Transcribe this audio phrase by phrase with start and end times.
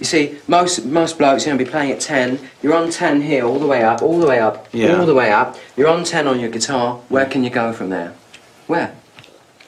[0.00, 2.40] You see, most most blokes are going to be playing at 10.
[2.62, 4.98] You're on 10 here, all the way up, all the way up, Yeah.
[4.98, 5.56] all the way up.
[5.76, 7.00] You're on 10 on your guitar.
[7.10, 8.14] Where can you go from there?
[8.66, 8.94] Where?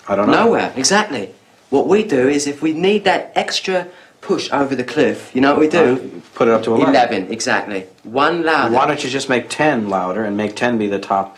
[0.09, 0.45] I don't know.
[0.47, 1.35] Nowhere, exactly.
[1.69, 3.89] What we do is if we need that extra
[4.23, 5.95] push over the cliff, you know what we do?
[6.17, 6.95] Uh, put it up to 11.
[6.95, 7.87] 11, exactly.
[8.03, 8.75] One louder.
[8.75, 11.37] Why don't you just make 10 louder and make 10 be the top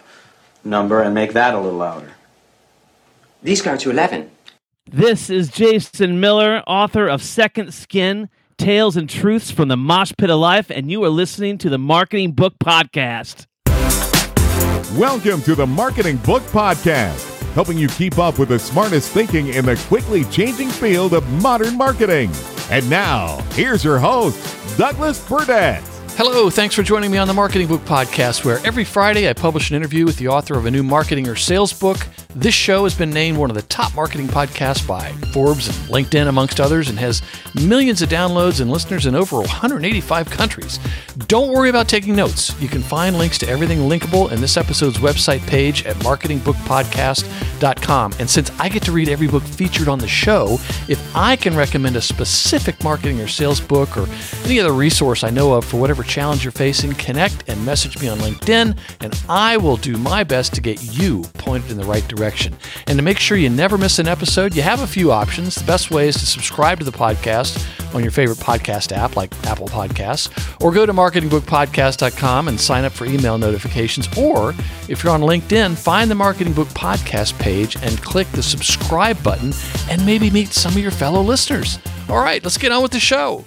[0.62, 2.12] number and make that a little louder?
[3.42, 4.30] These go to 11.
[4.86, 10.30] This is Jason Miller, author of Second Skin Tales and Truths from the Mosh Pit
[10.30, 13.46] of Life, and you are listening to the Marketing Book Podcast.
[14.98, 19.64] Welcome to the Marketing Book Podcast, helping you keep up with the smartest thinking in
[19.64, 22.30] the quickly changing field of modern marketing.
[22.70, 25.82] And now, here's your host, Douglas Burdett.
[26.16, 29.70] Hello, thanks for joining me on the Marketing Book Podcast, where every Friday I publish
[29.70, 32.06] an interview with the author of a new marketing or sales book.
[32.36, 36.26] This show has been named one of the top marketing podcasts by Forbes and LinkedIn,
[36.26, 37.22] amongst others, and has
[37.54, 40.80] millions of downloads and listeners in over 185 countries.
[41.28, 42.60] Don't worry about taking notes.
[42.60, 48.14] You can find links to everything linkable in this episode's website page at marketingbookpodcast.com.
[48.18, 51.54] And since I get to read every book featured on the show, if I can
[51.54, 54.08] recommend a specific marketing or sales book or
[54.44, 58.08] any other resource I know of for whatever challenge you're facing, connect and message me
[58.08, 62.02] on LinkedIn, and I will do my best to get you pointed in the right
[62.08, 62.23] direction.
[62.86, 65.54] And to make sure you never miss an episode, you have a few options.
[65.54, 69.32] The best way is to subscribe to the podcast on your favorite podcast app like
[69.46, 70.28] Apple Podcasts,
[70.62, 74.08] or go to marketingbookpodcast.com and sign up for email notifications.
[74.18, 74.54] Or
[74.88, 79.52] if you're on LinkedIn, find the Marketing Book Podcast page and click the subscribe button
[79.88, 81.78] and maybe meet some of your fellow listeners.
[82.08, 83.44] All right, let's get on with the show.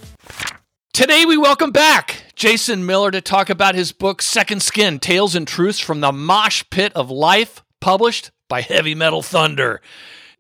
[0.94, 5.48] Today, we welcome back Jason Miller to talk about his book, Second Skin Tales and
[5.48, 9.82] Truths from the Mosh Pit of Life, published by Heavy Metal Thunder.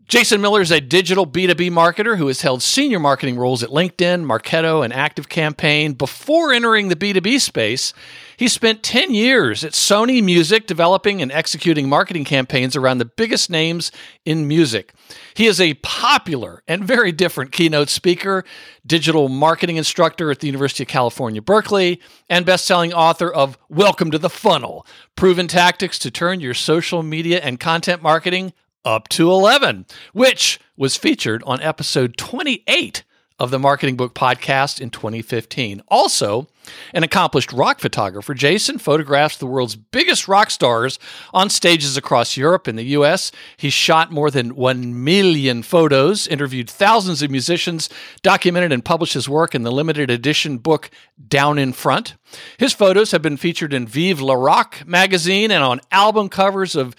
[0.07, 4.23] Jason Miller is a digital B2B marketer who has held senior marketing roles at LinkedIn,
[4.23, 5.97] Marketo, and ActiveCampaign.
[5.97, 7.91] Before entering the B2B space,
[8.37, 13.49] he spent 10 years at Sony Music developing and executing marketing campaigns around the biggest
[13.49, 13.91] names
[14.23, 14.93] in music.
[15.37, 18.43] He is a popular and very different keynote speaker,
[18.87, 24.17] digital marketing instructor at the University of California, Berkeley, and best-selling author of Welcome to
[24.17, 24.83] the Funnel:
[25.15, 28.51] Proven Tactics to Turn Your Social Media and Content Marketing
[28.83, 33.03] up to 11, which was featured on episode 28
[33.39, 35.81] of the Marketing Book Podcast in 2015.
[35.89, 36.47] Also,
[36.93, 40.97] an accomplished rock photographer, Jason photographs the world's biggest rock stars
[41.33, 43.31] on stages across Europe and the US.
[43.55, 47.89] He shot more than 1 million photos, interviewed thousands of musicians,
[48.23, 50.89] documented and published his work in the limited edition book
[51.27, 52.15] Down in Front.
[52.57, 56.95] His photos have been featured in Vive Le Rock magazine and on album covers of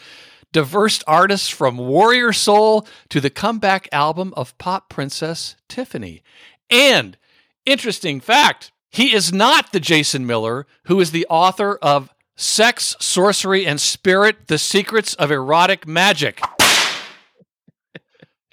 [0.53, 6.23] diverse artists from Warrior Soul to the comeback album of pop princess Tiffany.
[6.71, 7.17] And
[7.67, 13.67] interesting fact, he is not the Jason Miller who is the author of Sex, Sorcery,
[13.67, 16.41] and Spirit The Secrets of Erotic Magic.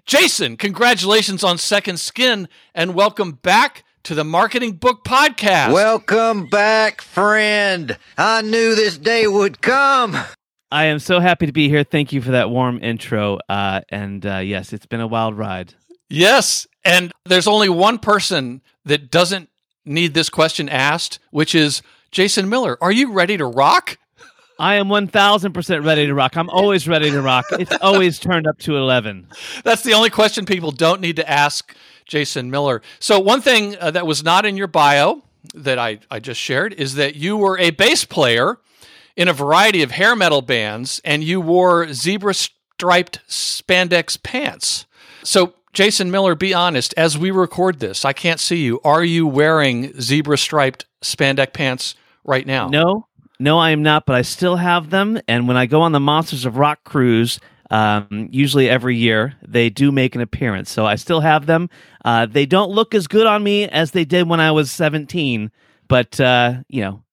[0.05, 5.73] Jason, congratulations on Second Skin and welcome back to the Marketing Book Podcast.
[5.73, 7.97] Welcome back, friend.
[8.17, 10.15] I knew this day would come.
[10.71, 11.83] I am so happy to be here.
[11.83, 13.39] Thank you for that warm intro.
[13.47, 15.73] Uh, and uh, yes, it's been a wild ride.
[16.09, 16.67] Yes.
[16.83, 19.49] And there's only one person that doesn't
[19.85, 21.81] need this question asked, which is
[22.11, 22.77] Jason Miller.
[22.81, 23.97] Are you ready to rock?
[24.57, 26.37] I am 1000% ready to rock.
[26.37, 27.45] I'm always ready to rock.
[27.51, 29.27] It's always turned up to 11.
[29.63, 31.75] That's the only question people don't need to ask
[32.05, 32.81] Jason Miller.
[32.99, 35.23] So, one thing uh, that was not in your bio
[35.53, 38.59] that I, I just shared is that you were a bass player
[39.15, 44.85] in a variety of hair metal bands and you wore zebra striped spandex pants.
[45.23, 48.79] So, Jason Miller, be honest, as we record this, I can't see you.
[48.83, 52.69] Are you wearing zebra striped spandex pants right now?
[52.69, 53.07] No,
[53.39, 55.19] no, I am not, but I still have them.
[55.27, 57.39] And when I go on the Monsters of Rock cruise,
[57.71, 60.71] um, usually every year, they do make an appearance.
[60.71, 61.69] So I still have them.
[62.05, 65.51] Uh, they don't look as good on me as they did when I was 17,
[65.87, 67.03] but, uh, you know,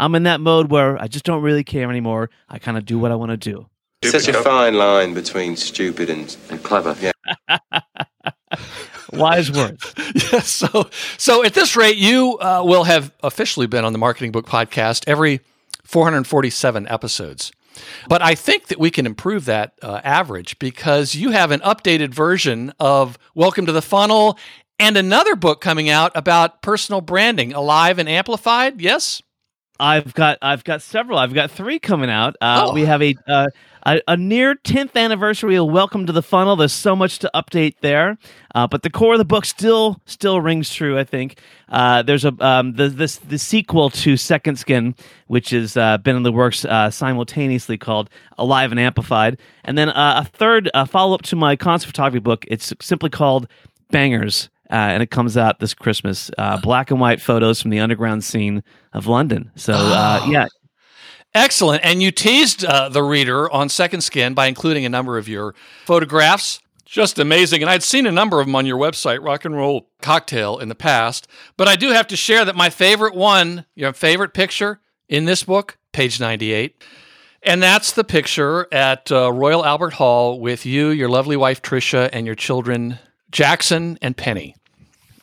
[0.00, 2.30] I'm in that mode where I just don't really care anymore.
[2.48, 3.66] I kind of do what I want to do.
[4.02, 6.96] Such a fine line between stupid and, and clever.
[6.98, 7.58] Yeah.
[9.12, 9.94] Wise words.
[10.32, 10.88] Yeah, so,
[11.18, 15.04] so at this rate, you uh, will have officially been on the Marketing Book Podcast
[15.06, 15.40] every
[15.84, 17.52] 447 episodes.
[18.08, 22.14] But I think that we can improve that uh, average because you have an updated
[22.14, 24.38] version of Welcome to the Funnel
[24.78, 28.80] and another book coming out about personal branding, Alive and Amplified.
[28.80, 29.22] Yes?
[29.80, 31.18] I've got I've got several.
[31.18, 32.36] I've got three coming out.
[32.40, 32.74] Uh, Oh.
[32.74, 33.46] We have a, uh,
[33.86, 36.54] a a near tenth anniversary of Welcome to the Funnel.
[36.56, 38.18] There's so much to update there,
[38.54, 40.98] uh, but the core of the book still still rings true.
[40.98, 41.40] I think
[41.70, 44.94] uh, there's a um, the this the sequel to Second Skin,
[45.28, 49.88] which has uh, been in the works uh, simultaneously called Alive and Amplified, and then
[49.88, 52.44] uh, a third uh, follow up to my concert photography book.
[52.48, 53.48] It's simply called
[53.90, 54.50] Bangers.
[54.70, 56.30] Uh, and it comes out this Christmas.
[56.38, 58.62] Uh, black and white photos from the underground scene
[58.92, 59.50] of London.
[59.56, 60.30] So uh, Oh.
[60.30, 60.46] yeah,
[61.34, 61.84] Excellent.
[61.84, 65.54] And you teased uh, the reader on Second Skin by including a number of your
[65.86, 66.60] photographs.
[66.84, 67.62] Just amazing.
[67.62, 70.68] And I'd seen a number of them on your website, Rock and Roll Cocktail, in
[70.68, 71.28] the past.
[71.56, 75.44] But I do have to share that my favorite one, your favorite picture in this
[75.44, 76.82] book, page 98.
[77.44, 82.10] And that's the picture at uh, Royal Albert Hall with you, your lovely wife, Tricia,
[82.12, 82.98] and your children,
[83.30, 84.56] Jackson and Penny.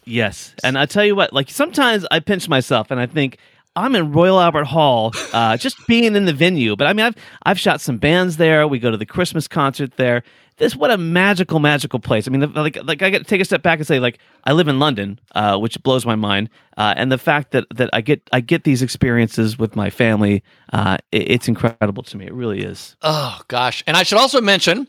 [0.07, 3.37] Yes, and I tell you what, like sometimes I pinch myself and I think
[3.77, 6.75] I'm in Royal Albert Hall, uh, just being in the venue.
[6.75, 8.67] But I mean, I've I've shot some bands there.
[8.67, 10.23] We go to the Christmas concert there.
[10.57, 12.27] This what a magical, magical place.
[12.27, 14.17] I mean, the, like like I got to take a step back and say, like
[14.45, 17.91] I live in London, uh, which blows my mind, uh, and the fact that that
[17.93, 20.41] I get I get these experiences with my family,
[20.73, 22.25] uh, it, it's incredible to me.
[22.25, 22.95] It really is.
[23.03, 23.83] Oh gosh!
[23.85, 24.87] And I should also mention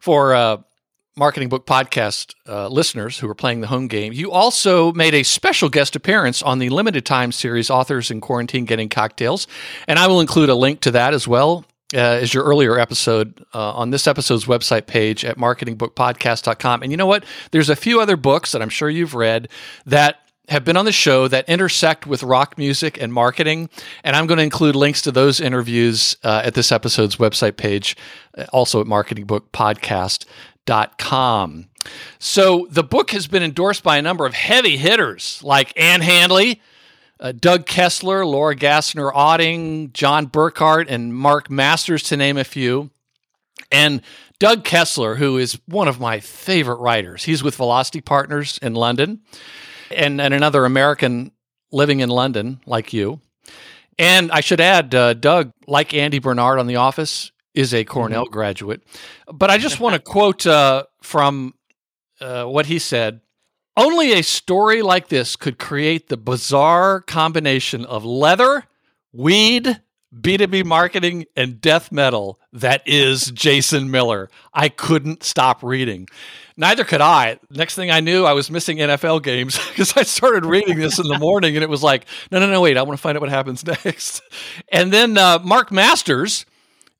[0.00, 0.56] for uh,
[1.16, 5.22] marketing book podcast uh, listeners who are playing the home game, you also made a
[5.22, 9.46] special guest appearance on the limited time series "Authors in Quarantine Getting Cocktails,"
[9.86, 11.64] and I will include a link to that as well.
[11.92, 16.82] Uh, as your earlier episode uh, on this episode's website page at marketingbookpodcast.com.
[16.82, 17.24] And you know what?
[17.52, 19.48] There's a few other books that I'm sure you've read
[19.86, 20.18] that
[20.48, 23.70] have been on the show that intersect with rock music and marketing.
[24.02, 27.96] And I'm going to include links to those interviews uh, at this episode's website page,
[28.36, 28.86] uh, also at
[30.66, 31.68] marketingbookpodcast.com.
[32.18, 36.60] So the book has been endorsed by a number of heavy hitters like Ann Handley,
[37.20, 42.90] uh, Doug Kessler, Laura Gassner Otting, John Burkhart, and Mark Masters, to name a few.
[43.70, 44.02] And
[44.38, 49.20] Doug Kessler, who is one of my favorite writers, he's with Velocity Partners in London
[49.90, 51.32] and, and another American
[51.70, 53.20] living in London like you.
[53.96, 58.26] And I should add, uh, Doug, like Andy Bernard on The Office, is a Cornell
[58.26, 58.82] graduate.
[59.32, 61.54] But I just want to quote uh, from
[62.20, 63.20] uh, what he said.
[63.76, 68.64] Only a story like this could create the bizarre combination of leather,
[69.12, 69.80] weed,
[70.14, 74.30] B2B marketing, and death metal that is Jason Miller.
[74.52, 76.06] I couldn't stop reading.
[76.56, 77.40] Neither could I.
[77.50, 81.08] Next thing I knew, I was missing NFL games because I started reading this in
[81.08, 83.22] the morning and it was like, no, no, no, wait, I want to find out
[83.22, 84.22] what happens next.
[84.68, 86.46] And then uh, Mark Masters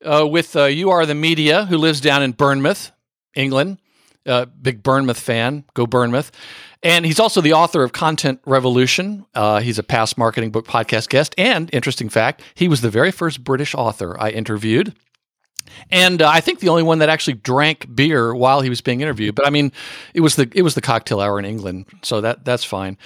[0.04, 2.92] uh, with uh, You Are the Media, who lives down in Bournemouth,
[3.34, 3.78] England.
[4.26, 5.64] Uh, big Bournemouth fan.
[5.74, 6.32] Go Bournemouth.
[6.82, 9.26] And he's also the author of Content Revolution.
[9.34, 11.34] Uh, he's a past marketing book podcast guest.
[11.36, 14.94] And interesting fact, he was the very first British author I interviewed.
[15.90, 19.00] And uh, I think the only one that actually drank beer while he was being
[19.00, 19.34] interviewed.
[19.34, 19.72] But I mean,
[20.12, 22.98] it was the it was the cocktail hour in England, so that that's fine.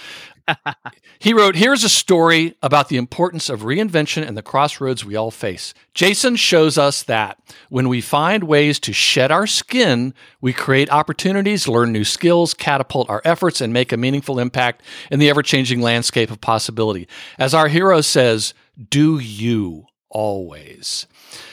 [1.19, 5.31] he wrote, Here's a story about the importance of reinvention and the crossroads we all
[5.31, 5.75] face.
[5.95, 11.69] Jason shows us that when we find ways to shed our skin, we create opportunities,
[11.69, 15.81] learn new skills, catapult our efforts, and make a meaningful impact in the ever changing
[15.81, 17.09] landscape of possibility.
[17.39, 18.55] As our hero says,
[18.91, 21.07] do you always.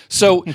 [0.10, 0.46] So,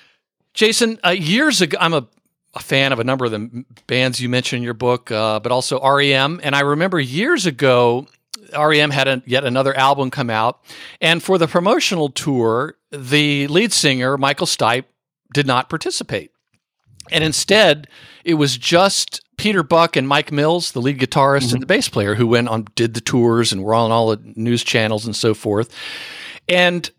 [0.54, 2.06] Jason, uh, years ago, I'm a
[2.54, 5.52] a fan of a number of the bands you mentioned in your book, uh, but
[5.52, 6.40] also REM.
[6.42, 8.06] And I remember years ago,
[8.56, 10.60] REM had a, yet another album come out.
[11.00, 14.86] And for the promotional tour, the lead singer, Michael Stipe,
[15.32, 16.32] did not participate.
[17.12, 17.88] And instead,
[18.24, 22.14] it was just Peter Buck and Mike Mills, the lead guitarist and the bass player,
[22.14, 25.34] who went on, did the tours and were on all the news channels and so
[25.34, 25.74] forth.
[26.48, 26.90] And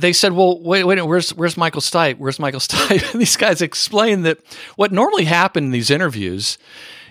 [0.00, 2.18] they said, "Well, wait, wait, where's where's Michael Stipe?
[2.18, 4.38] Where's Michael Stipe?" And these guys explained that
[4.76, 6.58] what normally happened in these interviews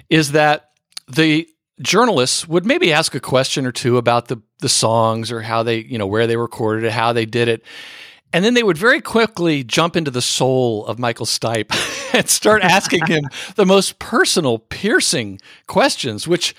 [0.10, 0.72] is that
[1.08, 1.48] the
[1.82, 5.80] journalists would maybe ask a question or two about the the songs or how they,
[5.80, 7.64] you know, where they recorded it, how they did it.
[8.34, 11.72] And then they would very quickly jump into the soul of Michael Stipe
[12.14, 16.56] and start asking him the most personal, piercing questions, which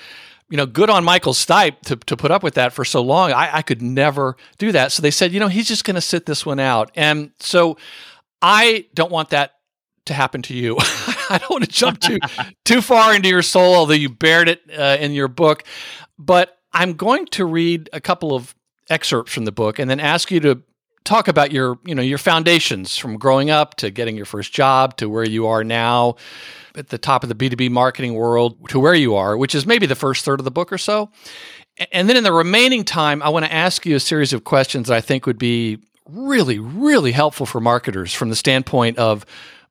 [0.48, 3.32] you know, good on Michael Stipe to, to put up with that for so long.
[3.32, 4.92] I, I could never do that.
[4.92, 6.92] So they said, you know, he's just going to sit this one out.
[6.94, 7.76] And so
[8.40, 9.54] I don't want that
[10.06, 10.76] to happen to you.
[11.28, 12.18] I don't want to jump too
[12.64, 15.64] too far into your soul, although you bared it uh, in your book.
[16.18, 18.54] But I'm going to read a couple of
[18.88, 20.62] excerpts from the book and then ask you to
[21.06, 24.96] talk about your, you know, your foundations from growing up to getting your first job
[24.98, 26.16] to where you are now
[26.74, 29.86] at the top of the B2B marketing world to where you are, which is maybe
[29.86, 31.10] the first third of the book or so.
[31.92, 34.88] And then in the remaining time, I want to ask you a series of questions
[34.88, 39.24] that I think would be really, really helpful for marketers from the standpoint of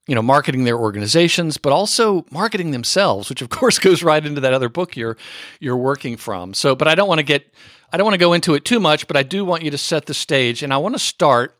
[0.07, 4.39] you know marketing their organizations but also marketing themselves which of course goes right into
[4.41, 5.17] that other book you're
[5.59, 7.51] you're working from so but i don't want to get
[7.91, 9.77] i don't want to go into it too much but i do want you to
[9.77, 11.57] set the stage and i want to start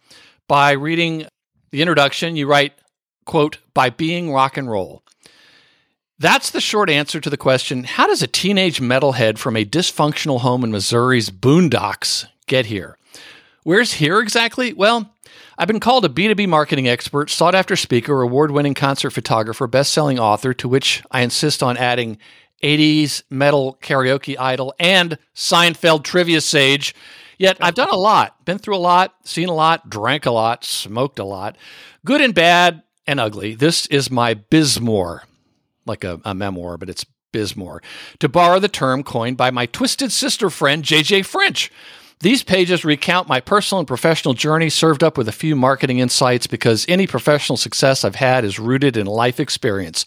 [0.47, 1.27] by reading
[1.75, 2.35] the introduction.
[2.35, 2.73] You write
[3.25, 5.03] quote by being rock and roll.
[6.17, 10.39] That's the short answer to the question how does a teenage metalhead from a dysfunctional
[10.39, 12.97] home in missouri's boondocks get here?
[13.63, 14.73] Where's here exactly?
[14.73, 15.11] Well
[15.57, 19.93] I've been called a B2B marketing expert, sought after speaker, award winning concert photographer, best
[19.93, 22.17] selling author, to which I insist on adding
[22.65, 26.95] 80s metal karaoke idol and Seinfeld trivia sage.
[27.37, 30.63] Yet I've done a lot, been through a lot, seen a lot, drank a lot,
[30.63, 31.57] smoked a lot,
[32.03, 33.55] good and bad and ugly.
[33.55, 35.23] This is my Bizmoir,
[35.85, 37.81] like a, a memoir, but it's Bizmoir,
[38.19, 41.71] to borrow the term coined by my twisted sister friend, JJ French.
[42.19, 46.47] These pages recount my personal and professional journey, served up with a few marketing insights
[46.47, 50.05] because any professional success I've had is rooted in life experience.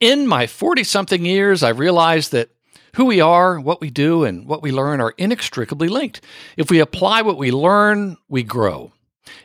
[0.00, 2.50] In my 40 something years, I realized that
[2.96, 6.20] who we are, what we do, and what we learn are inextricably linked.
[6.56, 8.92] If we apply what we learn, we grow.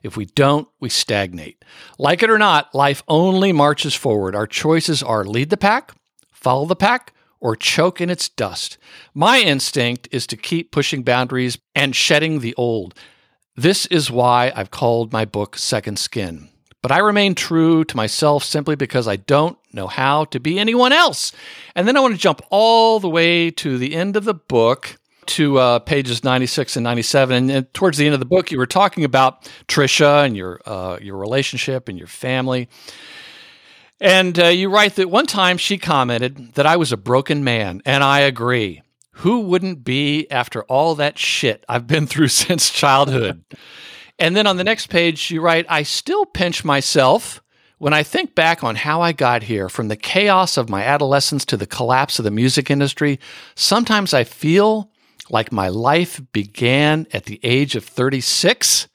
[0.03, 1.63] If we don't, we stagnate.
[1.97, 4.35] Like it or not, life only marches forward.
[4.35, 5.93] Our choices are lead the pack,
[6.31, 8.77] follow the pack, or choke in its dust.
[9.13, 12.93] My instinct is to keep pushing boundaries and shedding the old.
[13.55, 16.49] This is why I've called my book Second Skin.
[16.81, 20.93] But I remain true to myself simply because I don't know how to be anyone
[20.93, 21.33] else.
[21.75, 24.97] And then I want to jump all the way to the end of the book
[25.29, 28.65] to uh, pages 96 and 97 and, towards the end of the book you were
[28.65, 32.67] talking about trisha and your uh, your relationship and your family
[33.99, 37.81] and uh, you write that one time she commented that I was a broken man,
[37.85, 38.81] and I agree.
[39.11, 43.43] Who wouldn't be after all that shit I've been through since childhood?
[44.17, 47.41] and then on the next page, you write, I still pinch myself
[47.77, 51.45] when I think back on how I got here, from the chaos of my adolescence
[51.45, 53.19] to the collapse of the music industry.
[53.55, 54.91] Sometimes I feel
[55.29, 58.87] like my life began at the age of 36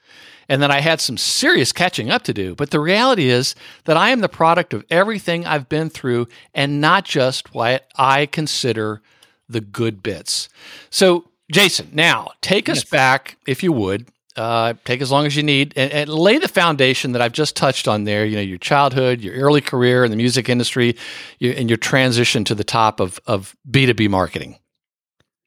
[0.49, 2.55] and that I had some serious catching up to do.
[2.55, 6.81] But the reality is that I am the product of everything I've been through and
[6.81, 9.03] not just what I consider
[9.49, 10.49] the good bits.
[10.91, 14.09] So, Jason, now take us back, if you would.
[14.37, 17.55] Uh, take as long as you need and, and, lay the foundation that I've just
[17.55, 18.27] touched on there.
[18.27, 20.97] You know, your childhood, your early career in the music industry,
[21.39, 24.59] your, and your transition to the top of, of B2B marketing.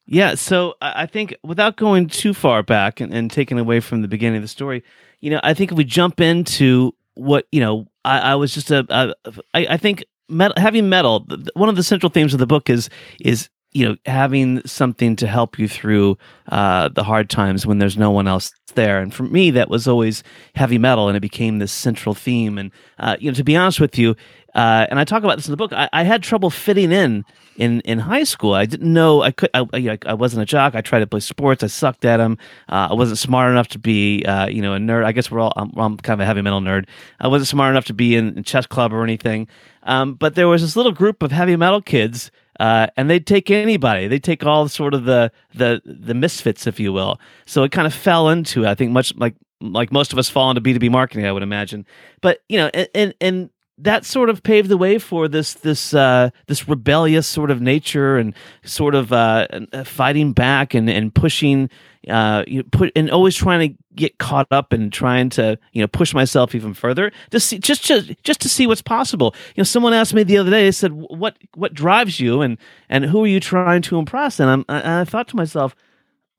[0.10, 4.08] Yeah, so I think without going too far back and, and taking away from the
[4.08, 4.84] beginning of the story,
[5.20, 8.72] you know, I think if we jump into what you know, I, I was just
[8.72, 9.14] a, a
[9.54, 11.26] I, I think metal, heavy metal.
[11.56, 15.28] One of the central themes of the book is is you know having something to
[15.28, 16.18] help you through
[16.50, 19.00] uh, the hard times when there's no one else there.
[19.00, 20.24] And for me, that was always
[20.56, 22.58] heavy metal, and it became this central theme.
[22.58, 24.16] And uh, you know, to be honest with you,
[24.54, 25.74] uh, and I talk about this in the book.
[25.74, 27.26] I, I, had trouble fitting in
[27.58, 28.54] in in high school.
[28.54, 29.50] I didn't know I could.
[29.54, 30.74] I, I wasn't a jock.
[30.74, 31.64] I tried to play sports.
[31.64, 32.38] I sucked at them.
[32.70, 35.06] Uh, I wasn't smart enough to be, uh, you know, a nerd.
[35.06, 35.54] I guess we're all.
[35.56, 36.88] I'm, I'm, kind of a heavy metal nerd.
[37.20, 39.48] I wasn't smart enough to be in, in chess club or anything.
[39.84, 42.32] Um, but there was this little group of heavy metal kids.
[42.60, 44.08] Uh, and they'd take anybody.
[44.08, 47.20] They'd take all sort of the the the misfits, if you will.
[47.46, 50.50] So it kind of fell into, I think, much like like most of us fall
[50.50, 51.86] into B two B marketing, I would imagine.
[52.22, 56.30] But you know, and and that sort of paved the way for this this uh,
[56.48, 61.70] this rebellious sort of nature and sort of uh, uh, fighting back and and pushing
[62.10, 65.82] uh, you know, put and always trying to get caught up and trying to you
[65.82, 69.36] know push myself even further to see just just just to see what's possible.
[69.56, 70.64] You know, someone asked me the other day.
[70.64, 72.58] They said, "What what drives you and
[72.90, 75.76] and who are you trying to impress?" And I'm I, I thought to myself,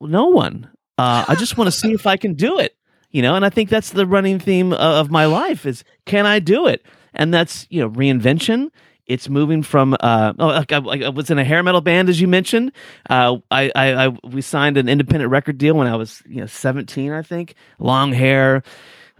[0.00, 0.70] well, "No one.
[0.96, 2.74] Uh, I just want to see if I can do it."
[3.10, 6.40] You know, and I think that's the running theme of my life is can I
[6.40, 6.84] do it?
[7.18, 8.70] And that's you know reinvention.
[9.06, 12.20] It's moving from uh, oh, like I, I, was in a hair metal band as
[12.20, 12.72] you mentioned.
[13.08, 16.46] Uh, I, I, I we signed an independent record deal when I was you know
[16.46, 17.54] 17, I think.
[17.78, 18.62] Long hair.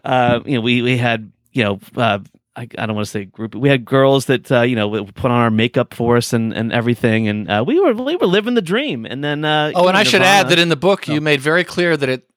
[0.05, 1.81] Uh, you know, we we had you know.
[1.97, 2.21] Uh,
[2.57, 3.55] I, I, don't want to say group.
[3.55, 6.73] We had girls that uh, you know put on our makeup for us and, and
[6.73, 9.07] everything, and uh, we were we were living the dream.
[9.07, 11.63] And then uh, oh, and I should add that in the book you made very
[11.63, 12.29] clear that it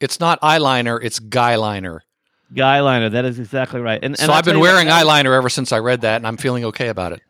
[0.00, 1.96] it's not eyeliner, it's guy liner.
[1.96, 2.05] Guy
[2.54, 3.10] eyeliner.
[3.10, 4.02] That is exactly right.
[4.02, 6.36] And, and so I've been wearing what, eyeliner ever since I read that, and I'm
[6.36, 7.22] feeling okay about it.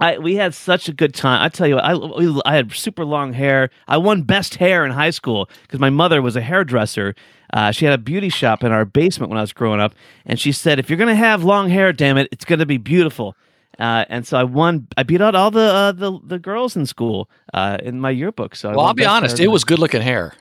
[0.00, 1.42] I we had such a good time.
[1.42, 3.70] I tell you, what, I I had super long hair.
[3.86, 7.14] I won best hair in high school because my mother was a hairdresser.
[7.52, 9.94] Uh, she had a beauty shop in our basement when I was growing up,
[10.24, 13.36] and she said, "If you're gonna have long hair, damn it, it's gonna be beautiful."
[13.78, 14.86] Uh, and so I won.
[14.96, 18.56] I beat out all the uh, the the girls in school uh, in my yearbook.
[18.56, 20.34] So Well, I'll be honest, it was good looking hair.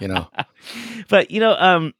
[0.00, 0.28] You know,
[1.08, 1.94] but you know, um,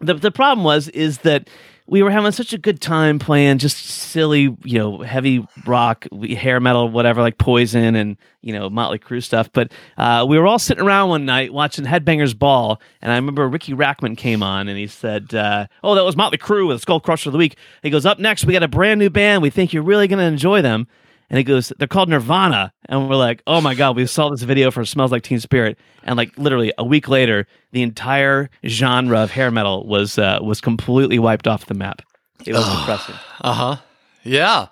[0.00, 1.48] the the problem was is that
[1.86, 6.60] we were having such a good time playing just silly, you know, heavy rock, hair
[6.60, 9.50] metal, whatever, like Poison and you know Motley Crue stuff.
[9.52, 13.48] But uh, we were all sitting around one night watching Headbangers Ball, and I remember
[13.48, 17.00] Riki Rachtman came on and he said, uh, "Oh, that was Motley Crue with Skull
[17.00, 19.42] Crusher of the Week." He goes, "Up next, we got a brand new band.
[19.42, 20.86] We think you're really going to enjoy them."
[21.30, 22.72] And he goes, they're called Nirvana.
[22.86, 25.78] And we're like, oh my God, we saw this video for Smells Like Teen Spirit.
[26.02, 30.60] And like literally a week later, the entire genre of hair metal was uh, was
[30.60, 32.02] completely wiped off the map.
[32.46, 33.14] It was depressing.
[33.42, 33.76] uh huh,
[34.24, 34.68] yeah.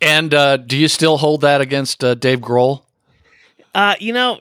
[0.00, 2.82] And uh, do you still hold that against uh, Dave Grohl?
[3.72, 4.40] Uh, you know,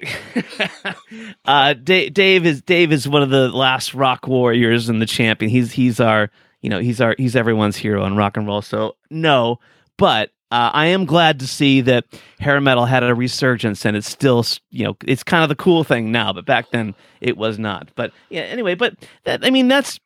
[1.46, 5.52] uh, Dave, Dave is Dave is one of the last rock warriors and the champion.
[5.52, 6.32] He's he's our
[6.62, 8.64] you know he's our he's everyone's hero in rock and roll.
[8.64, 9.60] So no,
[9.98, 12.06] but uh, I am glad to see that
[12.40, 15.84] hair metal had a resurgence and it's still you know it's kind of the cool
[15.84, 17.90] thing now, but back then it was not.
[17.96, 20.00] But yeah, anyway, but that I mean that's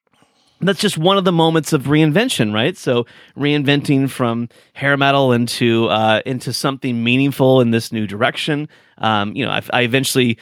[0.65, 2.77] that's just one of the moments of reinvention, right?
[2.77, 3.05] So
[3.38, 8.67] reinventing from hair metal into uh, into something meaningful in this new direction.
[8.97, 10.38] Um, you know, I, I eventually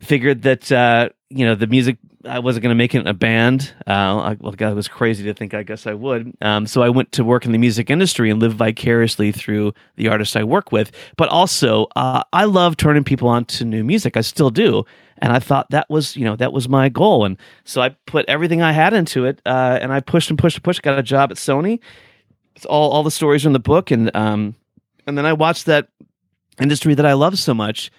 [0.00, 3.14] figured that uh, you know the music I wasn't going to make it in a
[3.14, 3.72] band.
[3.86, 5.54] Uh, I, well, God, it was crazy to think.
[5.54, 6.36] I guess I would.
[6.40, 10.08] Um, so I went to work in the music industry and live vicariously through the
[10.08, 10.92] artists I work with.
[11.16, 14.16] But also, uh, I love turning people on to new music.
[14.16, 14.84] I still do.
[15.18, 17.24] And I thought that was, you know, that was my goal.
[17.24, 20.56] And so I put everything I had into it, uh, and I pushed and pushed
[20.56, 20.82] and pushed.
[20.82, 21.78] Got a job at Sony.
[22.56, 24.56] It's all all the stories are in the book, and um,
[25.06, 25.88] and then I watched that
[26.60, 27.90] industry that I love so much,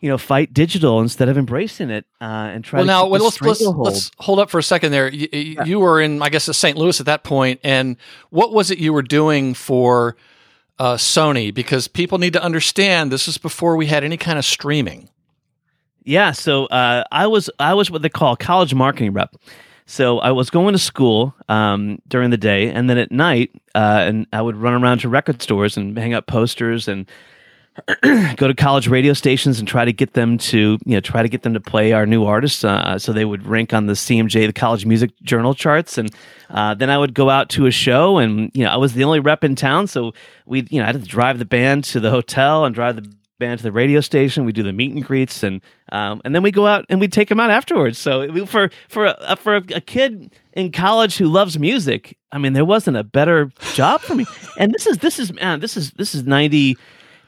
[0.00, 2.78] you know, fight digital instead of embracing it uh, and try.
[2.78, 3.86] Well, to now the let's let's, stranglehold.
[3.86, 5.08] let's hold up for a second there.
[5.08, 6.76] You, you were in, I guess, St.
[6.76, 7.96] Louis at that point, and
[8.30, 10.16] what was it you were doing for
[10.78, 11.52] uh, Sony?
[11.52, 15.08] Because people need to understand this is before we had any kind of streaming.
[16.04, 19.34] Yeah, so uh, I was I was what they call a college marketing rep.
[19.84, 24.04] So I was going to school um, during the day, and then at night, uh,
[24.06, 27.10] and I would run around to record stores and hang up posters and
[28.36, 31.28] go to college radio stations and try to get them to you know try to
[31.28, 34.46] get them to play our new artists uh, so they would rank on the CMJ
[34.46, 35.98] the College Music Journal charts.
[35.98, 36.10] And
[36.50, 39.04] uh, then I would go out to a show and you know I was the
[39.04, 40.12] only rep in town so
[40.46, 43.12] we you know I had to drive the band to the hotel and drive the
[43.38, 44.44] band to the radio station.
[44.44, 45.60] We do the meet and greets and
[45.92, 47.98] um, and then we go out and we take them out afterwards.
[47.98, 52.52] So for for a, for a, a kid in college who loves music I mean
[52.52, 54.26] there wasn't a better job for me.
[54.58, 56.76] And this is this is man this is this is 90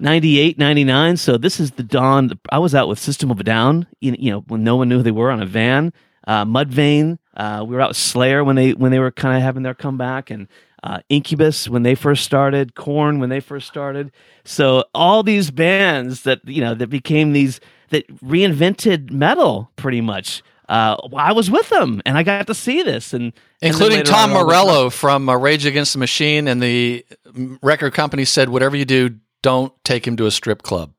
[0.01, 1.17] 98, 99.
[1.17, 2.33] So this is the dawn.
[2.51, 5.03] I was out with System of a Down, you, know, when no one knew who
[5.03, 5.93] they were on a van.
[6.27, 7.19] Uh, Mudvayne.
[7.37, 9.75] Uh, we were out with Slayer when they when they were kind of having their
[9.75, 10.49] comeback, and
[10.83, 14.13] uh, Incubus when they first started, Korn when they first started.
[14.45, 20.43] So all these bands that you know that became these that reinvented metal pretty much.
[20.69, 24.45] Uh, I was with them, and I got to see this, and including Tom on,
[24.45, 28.85] Morello from uh, Rage Against the Machine, and the mm, record company said, "Whatever you
[28.85, 30.93] do, don't take him to a strip club."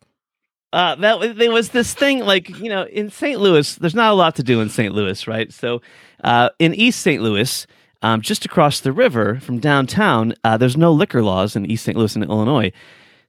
[0.74, 3.40] uh, that there was this thing like you know in St.
[3.40, 3.76] Louis.
[3.76, 4.94] There's not a lot to do in St.
[4.94, 5.52] Louis, right?
[5.52, 5.82] So
[6.24, 7.22] uh, in East St.
[7.22, 7.68] Louis,
[8.02, 11.98] um, just across the river from downtown, uh, there's no liquor laws in East St.
[11.98, 12.72] Louis in Illinois.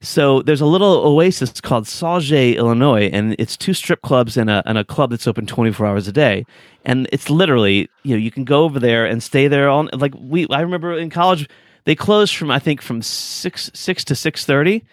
[0.01, 4.63] So there's a little oasis called Sauget, Illinois, and it's two strip clubs and a
[4.67, 6.45] and a club that's open 24 hours a day.
[6.85, 10.15] And it's literally you know you can go over there and stay there all like
[10.17, 10.47] we.
[10.49, 11.49] I remember in college
[11.85, 14.85] they closed from I think from six six to six thirty.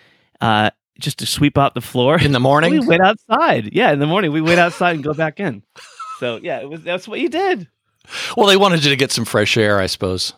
[0.42, 2.72] Uh, just to sweep out the floor In the morning?
[2.82, 3.74] We went outside.
[3.74, 5.64] Yeah, in the morning we went outside and go back in.
[6.20, 7.68] So yeah, it was that's what you did.
[8.36, 10.34] Well, they wanted you to get some fresh air, I suppose.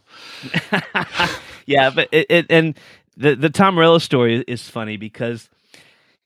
[1.66, 2.78] yeah, but it, it and
[3.18, 5.50] the the Tom Morello story is funny because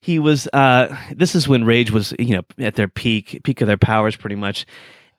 [0.01, 3.67] he was uh this is when Rage was you know at their peak peak of
[3.67, 4.65] their powers pretty much,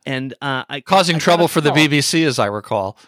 [0.04, 1.70] and uh I Causing I trouble for the.
[1.70, 2.98] BBC, as I recall.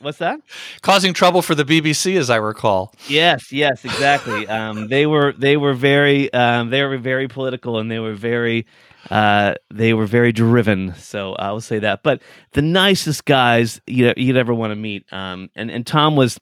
[0.00, 0.40] What's that?
[0.80, 2.94] Causing trouble for the BBC, as I recall.
[3.06, 4.46] Yes, yes, exactly.
[4.48, 8.66] um, they were they were very um, they were very political and they were very
[9.10, 10.94] uh, they were very driven.
[10.94, 12.02] So I will say that.
[12.02, 15.10] But the nicest guys you you'd ever want to meet.
[15.12, 16.40] Um, and and Tom was,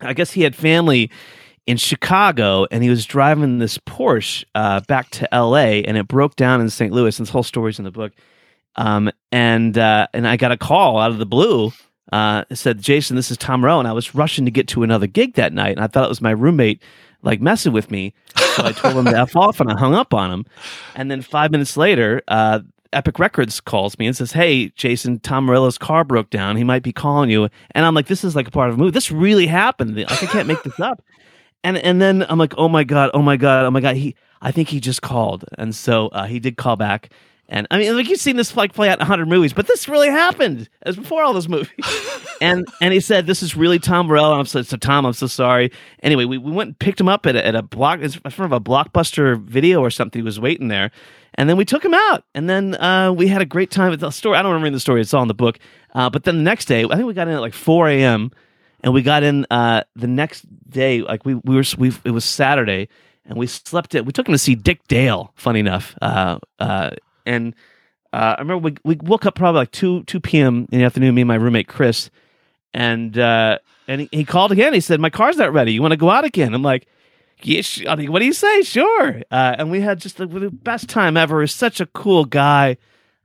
[0.00, 1.10] I guess he had family
[1.66, 5.82] in Chicago and he was driving this Porsche uh, back to L.A.
[5.84, 6.92] and it broke down in St.
[6.92, 7.18] Louis.
[7.18, 8.12] And this whole story's in the book.
[8.76, 11.72] Um, and uh, and I got a call out of the blue.
[12.12, 13.78] Uh, said, Jason, this is Tom Rowe.
[13.78, 15.72] And I was rushing to get to another gig that night.
[15.72, 16.82] And I thought it was my roommate
[17.22, 18.14] like messing with me.
[18.54, 20.44] So I told him to F off and I hung up on him.
[20.94, 22.60] And then five minutes later, uh,
[22.92, 26.56] Epic Records calls me and says, "Hey, Jason, Tom Morello's car broke down.
[26.56, 28.78] He might be calling you." And I'm like, "This is like a part of a
[28.78, 28.92] movie.
[28.92, 29.96] This really happened.
[29.96, 31.02] Like I can't make this up."
[31.64, 34.14] And and then I'm like, "Oh my god, oh my god, oh my god." He,
[34.40, 37.10] I think he just called, and so uh, he did call back.
[37.48, 39.86] And I mean, like you've seen this like play out in hundred movies, but this
[39.86, 41.70] really happened as before all those movies.
[42.40, 45.26] and and he said, "This is really Tom Morello." I'm so, so Tom, I'm so
[45.26, 45.70] sorry.
[46.02, 48.52] Anyway, we, we went and picked him up at a, at a block in front
[48.52, 50.20] of a blockbuster video or something.
[50.20, 50.90] He was waiting there,
[51.34, 53.92] and then we took him out, and then uh, we had a great time.
[53.92, 54.38] It's the story.
[54.38, 55.02] I don't remember the story.
[55.02, 55.58] It's all in the book.
[55.94, 58.30] Uh, but then the next day, I think we got in at like 4 a.m.
[58.82, 61.02] and we got in uh, the next day.
[61.02, 62.88] Like we we were we it was Saturday,
[63.26, 64.06] and we slept it.
[64.06, 65.32] We took him to see Dick Dale.
[65.36, 66.90] Funny enough, uh, uh,
[67.26, 67.54] and
[68.12, 70.68] uh, I remember we we woke up probably like two two p.m.
[70.70, 71.14] in the afternoon.
[71.14, 72.10] Me and my roommate Chris,
[72.72, 73.58] and uh,
[73.88, 74.72] and he, he called again.
[74.72, 75.72] He said, "My car's not ready.
[75.72, 76.86] You want to go out again?" I'm like.
[77.42, 78.62] Yeah, sh- I mean, what do you say?
[78.62, 79.20] Sure.
[79.30, 81.42] Uh, and we had just the, the best time ever.
[81.42, 82.78] He's such a cool guy,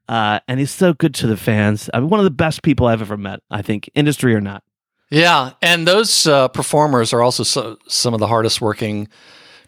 [0.10, 1.90] uh, and he's so good to the fans.
[1.94, 3.42] I mean, one of the best people I've ever met.
[3.50, 4.64] I think, industry or not.
[5.10, 9.08] Yeah, and those uh, performers are also so, some of the hardest working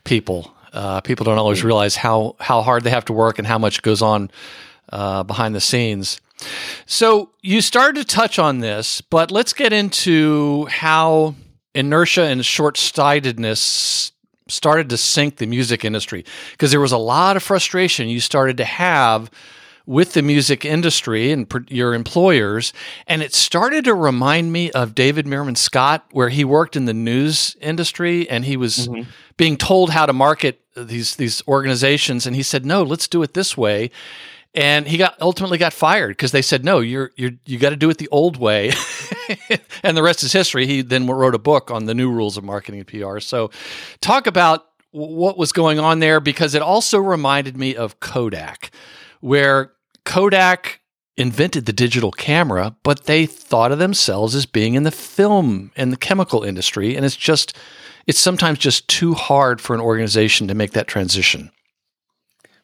[0.03, 0.53] people.
[0.73, 3.81] Uh, people don't always realize how how hard they have to work and how much
[3.81, 4.31] goes on
[4.91, 6.19] uh, behind the scenes.
[6.85, 11.35] So you started to touch on this, but let's get into how
[11.75, 14.11] inertia and short sightedness
[14.47, 18.57] started to sink the music industry because there was a lot of frustration you started
[18.57, 19.31] to have
[19.85, 22.73] with the music industry and pr- your employers.
[23.07, 26.93] And it started to remind me of David Meerman Scott, where he worked in the
[26.93, 29.09] news industry and he was mm-hmm.
[29.37, 32.25] being told how to market these, these organizations.
[32.25, 33.91] And he said, no, let's do it this way.
[34.53, 37.77] And he got ultimately got fired because they said, no, you're, you're, you got to
[37.77, 38.73] do it the old way.
[39.83, 40.67] and the rest is history.
[40.67, 43.19] He then wrote a book on the new rules of marketing and PR.
[43.19, 43.49] So
[44.01, 48.71] talk about what was going on there because it also reminded me of Kodak,
[49.21, 49.71] where
[50.05, 50.81] Kodak
[51.17, 55.91] invented the digital camera, but they thought of themselves as being in the film and
[55.91, 56.95] the chemical industry.
[56.95, 57.55] And it's just,
[58.07, 61.51] it's sometimes just too hard for an organization to make that transition.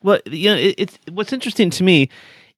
[0.01, 2.09] Well, you know, it, it's what's interesting to me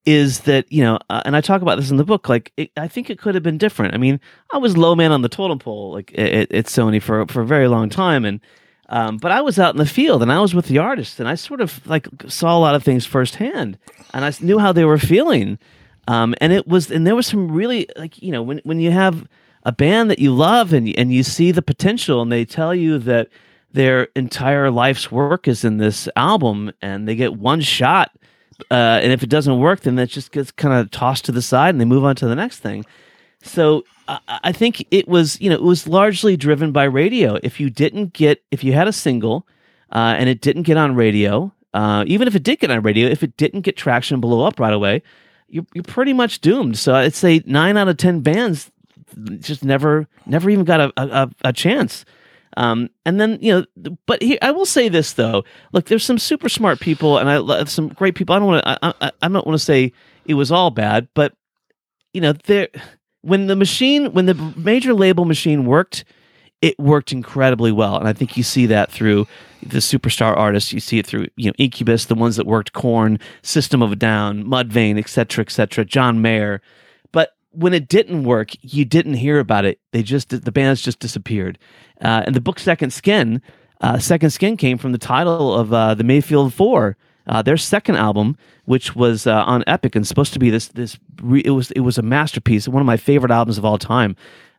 [0.06, 2.30] is that you know, uh, and I talk about this in the book.
[2.30, 3.94] Like, it, I think it could have been different.
[3.94, 4.20] I mean,
[4.54, 7.46] I was low man on the totem pole, like at, at Sony for for a
[7.46, 8.42] very long time, and
[8.89, 11.30] um, but I was out in the field and I was with the artists, and
[11.30, 13.78] I sort of like saw a lot of things firsthand,
[14.13, 15.60] and I knew how they were feeling.
[16.08, 18.89] Um, and it was, and there was some really like you know when when you
[18.89, 19.28] have
[19.63, 22.97] a band that you love and and you see the potential, and they tell you
[22.99, 23.30] that
[23.71, 28.10] their entire life's work is in this album, and they get one shot,
[28.71, 31.43] uh, and if it doesn't work, then that just gets kind of tossed to the
[31.43, 32.84] side, and they move on to the next thing.
[33.41, 37.38] So I, I think it was, you know, it was largely driven by radio.
[37.43, 39.47] If you didn't get, if you had a single
[39.91, 43.08] uh, and it didn't get on radio, uh, even if it did get on radio,
[43.08, 45.04] if it didn't get traction and blow up right away,
[45.47, 46.78] you're, you're pretty much doomed.
[46.78, 48.71] So I'd say nine out of ten bands
[49.39, 52.06] just never, never even got a, a, a chance.
[52.58, 55.43] Um, and then you know, but I will say this though.
[55.71, 58.36] Look, there's some super smart people, and I some great people.
[58.36, 58.86] I don't want to.
[58.86, 59.93] I, I, I don't want to say
[60.25, 61.34] it was all bad, but
[62.13, 62.67] you know, there
[63.22, 66.06] when the machine, when the major label machine worked,
[66.62, 69.28] it worked incredibly well, and I think you see that through
[69.64, 70.74] the superstar artists.
[70.74, 73.96] You see it through you know Incubus, the ones that worked Korn, System of a
[73.96, 75.86] Down, Mudvayne, etc., etc.
[75.86, 76.62] John Mayer,
[77.12, 79.80] but when it didn't work, you didn't hear about it.
[79.92, 81.58] They just the bands just disappeared.
[82.02, 83.42] Uh, and the book Second Skin,
[83.82, 86.98] uh, Second Skin came from the title of uh, the Mayfield Four,
[87.30, 91.00] uh, their second album, which was uh, on Epic and supposed to be this this
[91.22, 94.15] re- it was it was a masterpiece, one of my favorite albums of all time.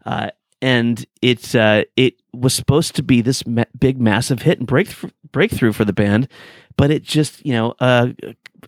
[0.07, 0.31] Uh,
[0.63, 5.73] and it it was supposed to be this ma- big massive hit and breakthrough breakthrough
[5.73, 6.29] for the band,
[6.77, 7.75] but it just you know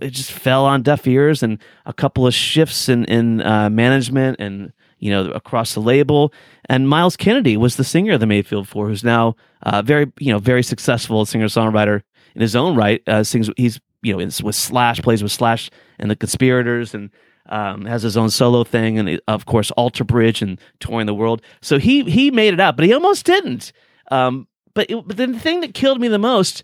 [0.01, 4.41] it just fell on deaf ears and a couple of shifts in in uh, management
[4.41, 6.33] and you know across the label.
[6.69, 10.33] And Myles Kennedy was the singer of the Mayfield Four, who's now uh, very you
[10.33, 12.03] know very successful singer songwriter
[12.35, 13.03] in his own right.
[13.07, 17.11] Uh, sings he's you know with Slash plays with Slash and the Conspirators and.
[17.47, 21.43] Um, has his own solo thing, and of course, Alter Bridge and touring the world.
[21.61, 23.73] So he he made it out, but he almost didn't.
[24.13, 26.63] Um, but, it, but the thing that killed me the most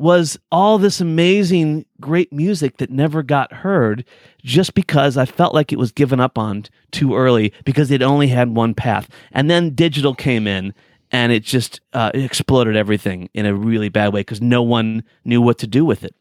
[0.00, 4.02] was all this amazing, great music that never got heard
[4.42, 8.28] just because I felt like it was given up on too early because it only
[8.28, 9.10] had one path.
[9.32, 10.72] And then digital came in
[11.12, 15.42] and it just uh, exploded everything in a really bad way because no one knew
[15.42, 16.14] what to do with it.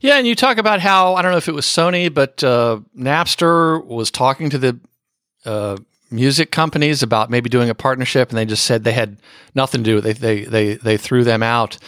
[0.00, 2.80] Yeah, and you talk about how I don't know if it was Sony, but uh,
[2.96, 4.80] Napster was talking to the
[5.44, 5.76] uh,
[6.10, 9.16] music companies about maybe doing a partnership, and they just said they had
[9.54, 9.94] nothing to do.
[9.96, 11.78] with They they they they threw them out.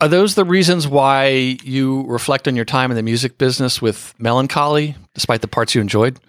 [0.00, 4.14] Are those the reasons why you reflect on your time in the music business with
[4.18, 6.20] melancholy, despite the parts you enjoyed?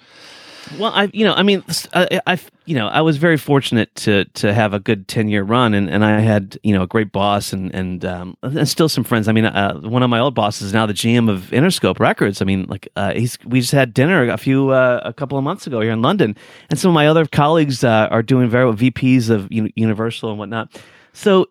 [0.77, 4.25] Well, I, you know, I mean, I, I- you know, I was very fortunate to
[4.25, 7.13] to have a good ten year run, and, and I had, you know, a great
[7.13, 9.29] boss, and and, um, and still some friends.
[9.29, 12.41] I mean, uh, one of my old bosses is now the GM of Interscope Records.
[12.41, 15.45] I mean, like, uh, he's we just had dinner a few uh, a couple of
[15.45, 16.35] months ago here in London,
[16.69, 20.31] and some of my other colleagues uh, are doing very well, VPs of Uni- Universal
[20.31, 20.69] and whatnot.
[21.13, 21.47] So,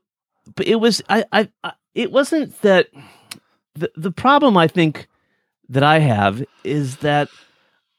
[0.55, 2.89] but it was, I, I, I it wasn't that
[3.75, 5.09] the the problem I think
[5.71, 7.29] that I have is that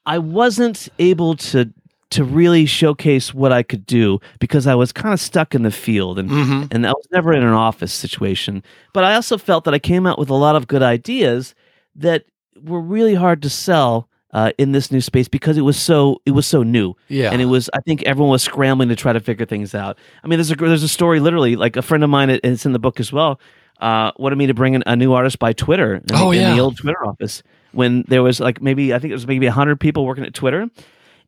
[0.07, 1.71] I wasn't able to
[2.09, 5.71] to really showcase what I could do because I was kind of stuck in the
[5.71, 6.63] field and Mm-hmm.
[6.71, 8.63] and I was never in an office situation.
[8.93, 11.53] But I also felt that I came out with a lot of good ideas
[11.95, 12.23] that
[12.63, 16.31] were really hard to sell uh, in this new space because it was so it
[16.31, 16.93] was so new.
[17.09, 17.31] Yeah.
[17.33, 19.97] and it was I think everyone was scrambling to try to figure things out.
[20.23, 22.65] I mean, there's a there's a story literally like a friend of mine, and it's
[22.65, 23.39] in the book as well.
[23.81, 26.53] Uh, wanted me to bring in a new artist by Twitter in, Oh, in yeah.
[26.55, 29.79] the old Twitter office when there was like maybe I think it was maybe hundred
[29.79, 30.69] people working at Twitter,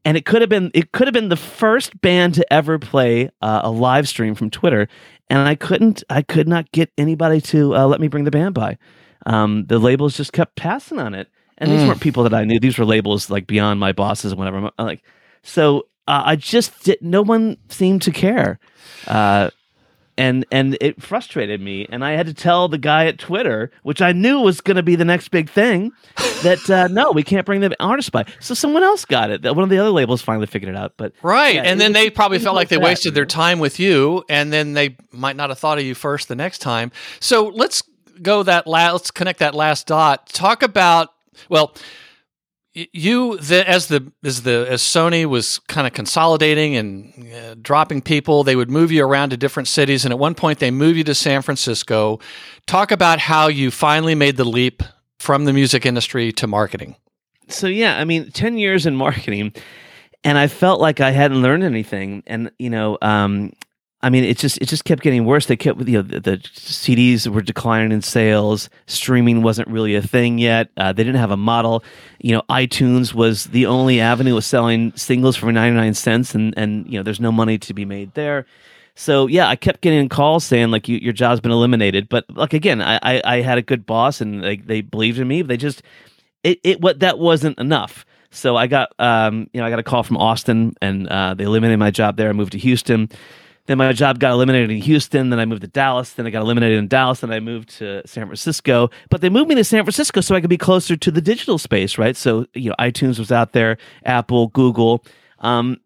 [0.06, 3.30] and it could have been it could have been the first band to ever play
[3.42, 4.88] uh, a live stream from Twitter,
[5.30, 8.56] and I couldn't I could not get anybody to uh, let me bring the band
[8.56, 8.78] by.
[9.26, 12.60] Um, the labels just kept passing on it, and these weren't people that I knew.
[12.60, 14.58] These were labels like beyond my bosses and whatever.
[14.58, 15.04] I'm Like
[15.44, 17.02] so, uh, I just did.
[17.02, 18.60] No one seemed to care.
[19.08, 19.50] Uh,
[20.20, 24.02] and and it frustrated me and i had to tell the guy at twitter which
[24.02, 25.92] i knew was going to be the next big thing
[26.44, 29.64] that uh, no we can't bring the artist by so someone else got it one
[29.64, 31.56] of the other labels finally figured it out but Right.
[31.56, 34.24] Yeah, and then was they probably felt like they that, wasted their time with you,
[34.30, 36.92] and then they might not have thought of you first the next time.
[37.20, 37.84] So let's
[38.22, 40.28] go that last, let's connect that last dot.
[40.30, 41.14] Talk about,
[41.50, 41.76] well,
[42.94, 48.02] you the, as the as the as Sony was kind of consolidating and uh, dropping
[48.02, 50.98] people, they would move you around to different cities, and at one point they moved
[50.98, 52.20] you to San Francisco.
[52.68, 54.84] Talk about how you finally made the leap
[55.20, 56.96] from the music industry to marketing.
[57.50, 59.52] so yeah i mean 10 years in marketing
[60.24, 63.52] and i felt like i hadn't learned anything and you know um
[64.02, 65.48] I mean, it just it just kept getting worse.
[65.48, 68.70] They kept you know the, the CDs were declining in sales.
[68.88, 70.70] Streaming wasn't really a thing yet.
[70.78, 71.84] Uh, they didn't have a model.
[72.20, 76.54] You know, iTunes was the only avenue of selling singles for ninety nine cents, and
[76.58, 78.46] and you know there's no money to be made there.
[78.96, 82.08] So yeah, I kept getting calls saying like you, your job's been eliminated.
[82.08, 85.28] But like again, I, I I had a good boss and they they believed in
[85.28, 85.42] me.
[85.42, 85.84] They just
[86.44, 88.06] it it what that wasn't enough.
[88.32, 91.44] So I got um you know I got a call from Austin and uh, they
[91.44, 92.30] eliminated my job there.
[92.30, 93.10] I moved to Houston.
[93.70, 95.30] Then my job got eliminated in Houston.
[95.30, 96.14] Then I moved to Dallas.
[96.14, 97.20] Then I got eliminated in Dallas.
[97.20, 98.90] Then I moved to San Francisco.
[99.12, 101.60] But they moved me to San Francisco so I could be closer to the digital
[101.60, 102.18] space, right?
[102.18, 105.06] So you know iTunes was out there, Apple, Google.
[105.38, 105.78] Um,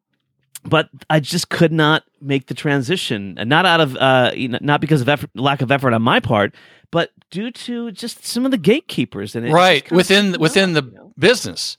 [0.63, 4.59] but I just could not make the transition, and not out of uh, you know,
[4.61, 6.55] not because of effort, lack of effort on my part,
[6.89, 10.91] but due to just some of the gatekeepers and it right within within the you
[10.91, 11.11] know?
[11.19, 11.75] business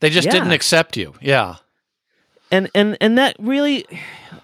[0.00, 0.32] they just Yeah.
[0.32, 1.56] didn't accept you yeah
[2.50, 3.86] and and and that really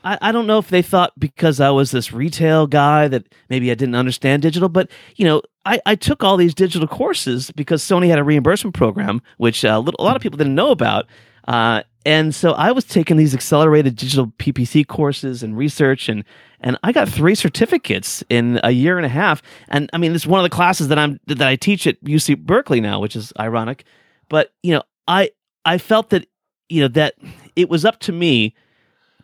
[0.05, 3.71] I, I don't know if they thought because I was this retail guy that maybe
[3.71, 7.83] I didn't understand digital, but you know, I, I took all these digital courses because
[7.83, 11.07] Sony had a reimbursement program, which uh, lit- a lot of people didn't know about.
[11.49, 16.23] Uh, and so I was taking these accelerated digital PPC courses and research, and
[16.61, 19.43] and I got three certificates in a year and a half.
[19.69, 22.41] And I mean, is one of the classes that I'm that I teach at UC
[22.41, 23.85] Berkeley now, which is ironic.
[24.29, 25.31] But you know, I
[25.65, 26.27] I felt that
[26.69, 27.15] you know that
[27.57, 28.55] it was up to me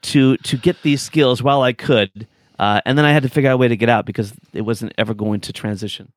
[0.02, 2.26] to to get these skills while I could,
[2.58, 4.62] uh, and then I had to figure out a way to get out because it
[4.62, 6.12] wasn't ever going to transition.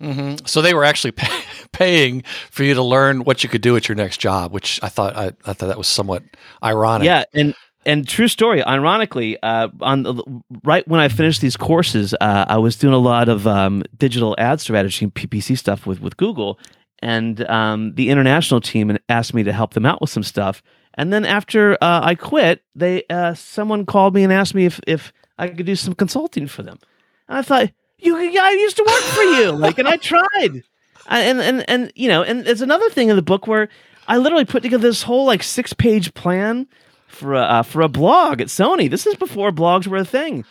[0.00, 1.40] hmm so they were actually pay,
[1.72, 4.88] paying for you to learn what you could do at your next job which i
[4.88, 6.22] thought i, I thought that was somewhat
[6.62, 7.54] ironic Yeah, and
[7.86, 8.64] and true story.
[8.64, 10.14] Ironically, uh, on the,
[10.64, 14.34] right when I finished these courses, uh, I was doing a lot of um, digital
[14.38, 16.58] ad strategy and PPC stuff with with Google,
[17.00, 20.62] and um, the international team asked me to help them out with some stuff.
[20.96, 24.80] And then after uh, I quit, they uh, someone called me and asked me if
[24.86, 26.78] if I could do some consulting for them.
[27.28, 30.62] And I thought, you, I used to work for you, like, and I tried.
[31.06, 33.68] I- and and and you know, and there's another thing in the book where
[34.06, 36.66] I literally put together this whole like six page plan
[37.08, 38.88] for a uh, for a blog at Sony.
[38.88, 40.44] This is before blogs were a thing,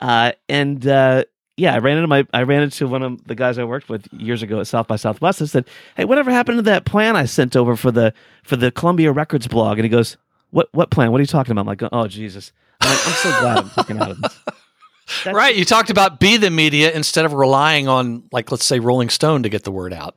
[0.00, 1.24] uh, and uh,
[1.58, 4.06] yeah, I ran into my I ran into one of the guys I worked with
[4.12, 5.42] years ago at South by Southwest.
[5.42, 5.66] I said,
[5.96, 9.48] "Hey, whatever happened to that plan I sent over for the for the Columbia Records
[9.48, 10.16] blog?" And he goes,
[10.50, 11.10] "What what plan?
[11.12, 13.68] What are you talking about?" I'm like, "Oh Jesus." I'm, like, I'm so glad I'm
[13.70, 14.38] fucking out of this.
[15.24, 18.78] That's- right you talked about be the media instead of relying on like let's say
[18.78, 20.14] rolling stone to get the word out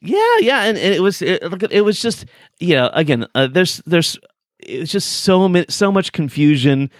[0.00, 1.42] Yeah, yeah, and, and it was it,
[1.72, 2.24] it was just
[2.60, 4.16] you know again uh, there's there's
[4.60, 6.90] it's just so mi- so much confusion,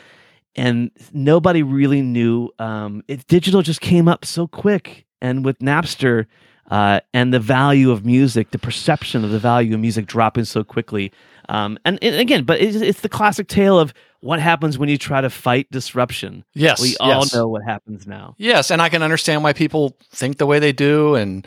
[0.57, 2.51] and nobody really knew.
[2.59, 6.27] Um, it, digital just came up so quick, and with Napster
[6.71, 10.65] uh, and the value of music, the perception of the value of music dropping so
[10.65, 11.13] quickly.
[11.49, 14.99] Um, and, and again, but it's, it's the classic tale of what happens when you
[14.99, 16.45] try to fight disruption.
[16.55, 17.35] Yes, we all yes.
[17.35, 18.35] know what happens now.
[18.39, 21.47] Yes, and I can understand why people think the way they do, and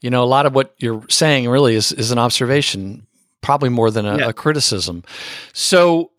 [0.00, 3.06] you know, a lot of what you're saying really is is an observation,
[3.42, 4.28] probably more than a, Yeah.
[4.28, 5.04] a criticism.
[5.52, 6.10] So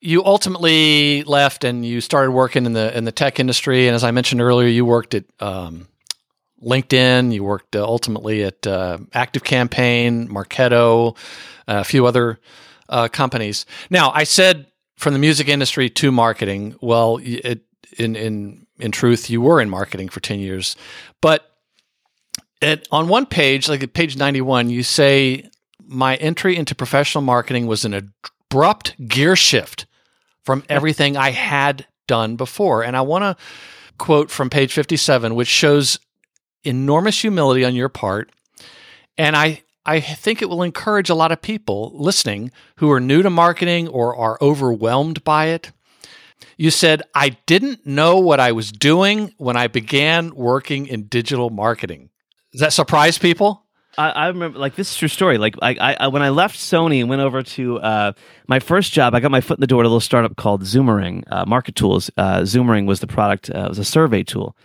[0.00, 4.04] you ultimately left and you started working in the in the tech industry, and as
[4.04, 5.88] I mentioned earlier, you worked at um,
[6.62, 7.32] LinkedIn.
[7.32, 11.16] You worked uh, ultimately at uh, Active Campaign, Marketo,
[11.66, 12.38] a few other
[12.88, 13.66] uh, companies.
[13.90, 16.76] Now, I said from the music industry to marketing.
[16.80, 17.62] Well, it,
[17.96, 20.76] in in in truth, you were in marketing for ten years,
[21.20, 21.44] but
[22.90, 27.84] on one page, like page ninety one, you say my entry into professional marketing was
[27.84, 28.12] an
[28.50, 29.86] abrupt gear shift
[30.48, 33.36] from everything I had done before, and I want to
[33.98, 35.98] quote from page fifty seven, which shows
[36.64, 38.32] enormous humility on your part,
[39.18, 43.20] and I I think it will encourage a lot of people listening who are new
[43.20, 45.70] to marketing or are overwhelmed by it.
[46.56, 51.50] You said, I didn't know what I was doing when I began working in digital
[51.50, 52.08] marketing.
[52.52, 53.66] Does that surprise people?
[53.98, 55.38] I, I remember, like, this is true story.
[55.38, 58.12] Like, I, I, when I left Sony and went over to uh,
[58.46, 60.62] my first job, I got my foot in the door at a little startup called
[60.62, 62.08] Zoomerang uh, Market Tools.
[62.16, 64.56] Uh, Zoomerang was the product; uh, it was a survey tool,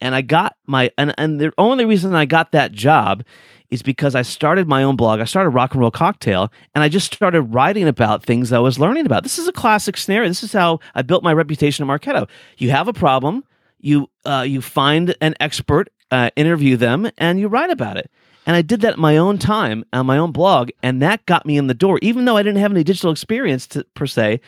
[0.00, 3.24] and I got my and and the only reason I got that job
[3.68, 5.20] is because I started my own blog.
[5.20, 8.78] I started Rock and Roll Cocktail, and I just started writing about things I was
[8.78, 9.24] learning about.
[9.24, 10.28] This is a classic scenario.
[10.28, 12.28] This is how I built my reputation at Marketo.
[12.56, 13.42] You have a problem,
[13.80, 18.08] you uh, you find an expert, uh, interview them, and you write about it.
[18.48, 21.44] And I did that in my own time on my own blog, and that got
[21.44, 24.40] me in the door, even though I didn't have any digital experience to, per se.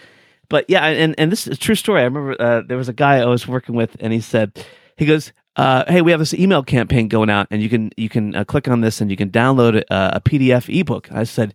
[0.48, 2.00] But yeah, and, and this is a true story.
[2.00, 4.64] I remember uh, there was a guy I was working with, and he said,
[4.96, 8.08] he goes, uh, "Hey, we have this email campaign going out, and you can you
[8.08, 11.54] can uh, click on this, and you can download uh, a PDF ebook." I said,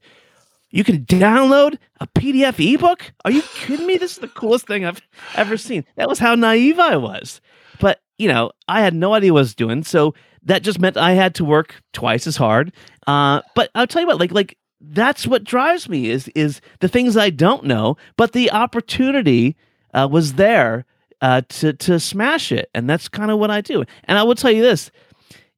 [0.70, 3.12] "You can download a PDF ebook?
[3.26, 3.98] Are you kidding me?
[3.98, 5.02] This is the coolest thing I've
[5.34, 7.42] ever seen." That was how naive I was.
[7.80, 10.14] But you know, I had no idea what I was doing, so
[10.46, 12.72] that just meant I had to work twice as hard.
[13.08, 16.88] Uh, but I'll tell you what, like like that's what drives me is is the
[16.88, 19.56] things I don't know, but the opportunity
[19.94, 20.86] uh, was there
[21.22, 23.84] uh, to to smash it, and that's kind of what I do.
[24.06, 24.92] And I will tell you this: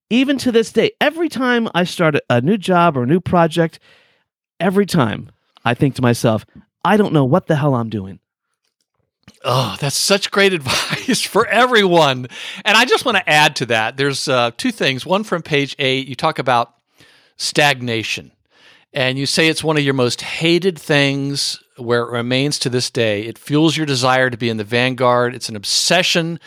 [0.10, 3.20] even to this day, every time I start a- a new job or a new
[3.20, 3.80] project,
[4.60, 5.30] every time
[5.66, 6.46] I think to myself,
[6.86, 8.20] I don't know what the hell I'm doing.
[9.44, 12.28] Oh, that's such great advice for everyone.
[12.66, 13.98] And I just want to add to that.
[13.98, 15.06] There's uh, two things.
[15.06, 16.74] One from page eight, you talk about
[17.38, 18.32] stagnation.
[18.94, 22.90] And you say it's one of your most hated things where it remains to this
[22.90, 23.24] day.
[23.24, 25.36] It fuels your desire to be in the vanguard.
[25.36, 26.40] It's an obsession,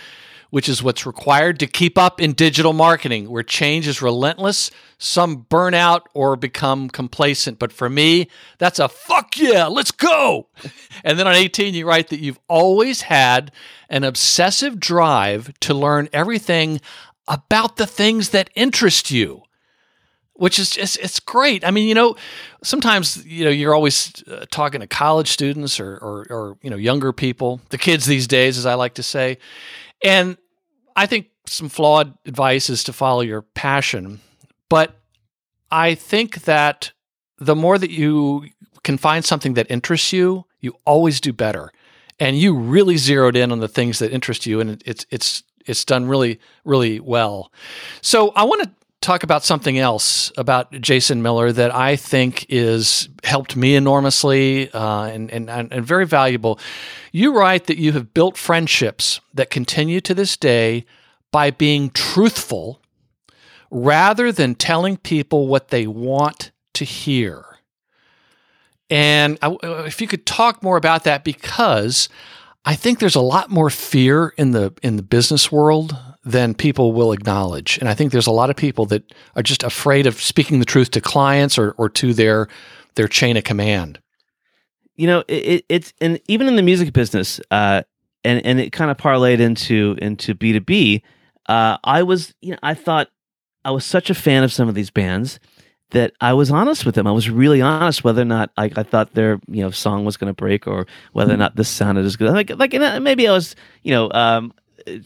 [0.50, 4.70] which is what's required to keep up in digital marketing, where change is relentless.
[4.98, 7.58] Some burn out or become complacent.
[7.58, 10.48] But for me, that's a fuck yeah, let's go.
[11.02, 13.52] And then on 18, you write that you've always had
[13.88, 16.80] an obsessive drive to learn everything
[17.26, 19.42] about the things that interest you
[20.40, 21.66] which is just it's great.
[21.66, 22.16] I mean, you know,
[22.62, 26.78] sometimes you know you're always uh, talking to college students or, or or you know
[26.78, 29.36] younger people, the kids these days, as I like to say,
[30.02, 30.36] and
[30.96, 34.20] I think some flawed advice is to follow your passion,
[34.68, 34.96] but
[35.70, 36.92] I think that
[37.38, 38.46] the more that you
[38.82, 41.72] can find something that interests you, you always do better,
[42.18, 45.84] and you really zeroed in on the things that interest you, and it's it's it's
[45.84, 47.52] done really really well.
[48.02, 53.08] So I want to talk about something else about Jason Miller that I think is
[53.24, 56.58] helped me enormously uh, and, and and very valuable.
[57.12, 60.84] You write that you have built friendships that continue to this day
[61.32, 62.80] by being truthful
[63.70, 67.44] rather than telling people what they want to hear.
[68.90, 72.08] And I, if you could talk more about that, because
[72.64, 76.92] I think there's a lot more fear in the in the business world than people
[76.92, 80.20] will acknowledge, and I think there's a lot of people that are just afraid of
[80.20, 82.48] speaking the truth to clients or, or to their
[82.96, 83.98] their chain of command.
[84.96, 87.82] you know it, it, it's and even in the music business uh
[88.24, 91.00] and and it kind of parlayed into into b2b
[91.46, 93.08] uh was you know i thought
[93.64, 95.40] i was such a fan of some of these bands
[95.90, 97.06] that i was honest with them.
[97.06, 100.16] I was really honest whether or not i, I thought their you know song was
[100.16, 102.32] going to break or whether or not this sounded as good.
[102.32, 104.52] Like like uh, maybe i was you know um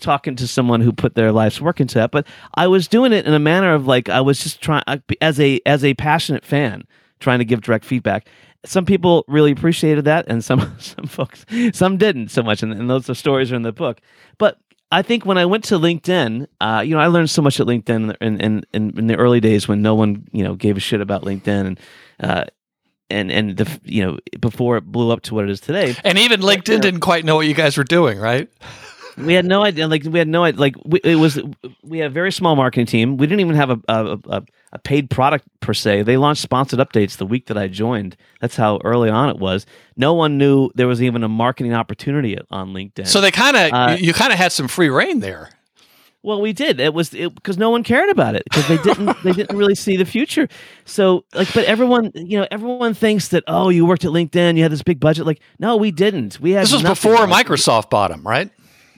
[0.01, 3.27] talking to someone who put their life's work into that but i was doing it
[3.27, 4.83] in a manner of like i was just trying
[5.20, 6.83] as a as a passionate fan
[7.20, 8.29] trying to give direct feedback
[8.64, 12.89] some people really appreciated that and some some folks some didn't so much and, and
[12.89, 14.01] those stories are in the book
[14.39, 14.59] but
[14.95, 17.66] I think when I went to LinkedIn, uh, you know, I learned so much at
[17.66, 20.81] LinkedIn in, in, in, in the early days when no one, you know, gave a
[20.81, 21.81] shit about LinkedIn and,
[22.20, 22.45] uh,
[23.11, 25.97] and, and the, you know, before it blew up to what it is today.
[26.05, 28.49] And even LinkedIn didn't quite know what you guys were doing, right?
[29.17, 29.89] We had no idea.
[29.89, 30.61] Like we had no idea.
[30.61, 31.41] Like we, it was,
[31.83, 33.17] we had a very small marketing team.
[33.17, 34.43] We didn't even have a, a, a,
[34.73, 36.03] a paid product per se.
[36.03, 38.17] They launched sponsored updates the week that I joined.
[38.41, 39.67] That's how early on it was.
[39.97, 43.07] No one knew there was even a marketing opportunity on LinkedIn.
[43.07, 45.51] So they kind of, Uh, you, kind of had some free reign there.
[46.25, 46.81] Well, we did.
[46.81, 49.23] It was because no one cared about it because they didn't.
[49.23, 50.49] they didn't really see the future.
[50.87, 54.62] So, like, but everyone, you know, everyone thinks that oh, you worked at LinkedIn, you
[54.62, 55.27] had this big budget.
[55.27, 56.41] Like, no, we didn't.
[56.41, 58.51] We had This was before Microsoft bought them, right?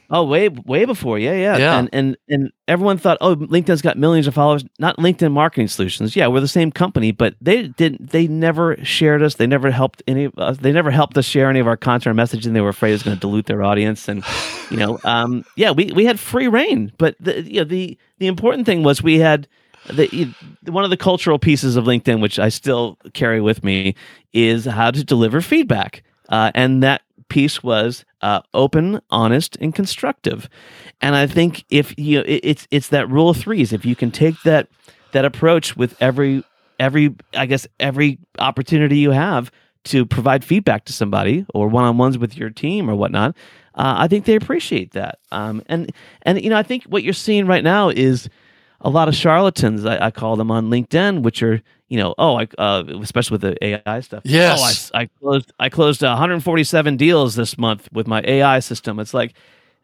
[0.08, 1.18] Oh, way way before.
[1.18, 1.78] Yeah, yeah, Yeah.
[1.78, 4.64] And and and everyone thought, oh, LinkedIn's got millions of followers.
[4.78, 6.14] Not LinkedIn Marketing Solutions.
[6.14, 8.10] Yeah, we're the same company, but they didn't.
[8.10, 9.34] They never shared us.
[9.34, 10.58] They never helped any of us.
[10.58, 12.52] They never helped us share any of our content or messaging.
[12.52, 14.08] They were afraid it was going to dilute their audience.
[14.08, 14.24] And
[14.70, 16.92] you know, um, yeah, we we had free reign.
[16.98, 19.48] But the you know, the the important thing was we had.
[19.88, 20.34] The,
[20.64, 23.94] one of the cultural pieces of LinkedIn, which I still carry with me,
[24.32, 26.02] is how to deliver feedback.
[26.28, 30.48] Uh, and that piece was uh, open, honest, and constructive.
[31.00, 33.72] And I think if you, it, it's it's that rule of threes.
[33.72, 34.68] If you can take that
[35.12, 36.42] that approach with every
[36.78, 39.50] every, I guess every opportunity you have
[39.84, 43.36] to provide feedback to somebody or one on ones with your team or whatnot,
[43.74, 45.18] uh, I think they appreciate that.
[45.30, 48.28] Um, and and you know, I think what you're seeing right now is
[48.80, 49.84] a lot of charlatans.
[49.84, 53.42] I, I call them on LinkedIn, which are you know, oh, I, uh, especially with
[53.42, 54.22] the AI stuff.
[54.24, 54.90] Yes.
[54.92, 58.98] Oh, I I, closed I closed 147 deals this month with my AI system.
[58.98, 59.34] It's like,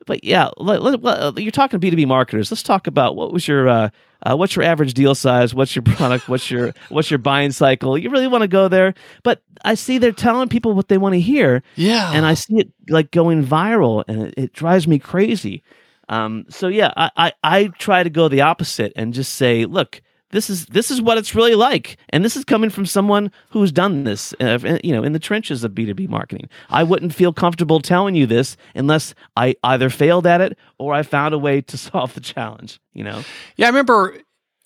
[0.07, 2.51] but yeah, let, let, let- you're talking B two B marketers.
[2.51, 3.91] Let's talk about what was your uh,
[4.25, 5.55] uh, what's your average deal size?
[5.55, 6.29] What's your product?
[6.29, 7.97] What's your what's your buying cycle?
[7.97, 11.13] You really want to go there, but I see they're telling people what they want
[11.15, 12.11] to hear, Yeah.
[12.13, 15.63] and I see it like going viral, and it, it drives me crazy.
[16.09, 20.03] Um, so yeah, I, I I try to go the opposite and just say, look,
[20.33, 23.71] this is this is what it's really like, and this is coming from someone who's
[23.71, 26.49] done this, uh, you know, in the trenches of B two B marketing.
[26.69, 31.03] I wouldn't feel comfortable telling you this unless I either failed at it or I
[31.03, 32.81] found a way to solve the challenge.
[32.93, 33.23] You know,
[33.57, 34.19] Yeah, I remember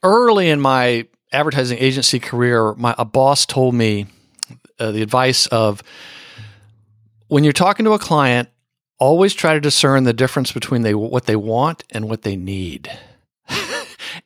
[0.03, 4.07] early in my advertising agency career, my a boss told me
[4.79, 5.83] uh, the advice of
[7.29, 8.49] when you're talking to a client,
[8.99, 12.91] always try to discern the difference between they what they want and what they need.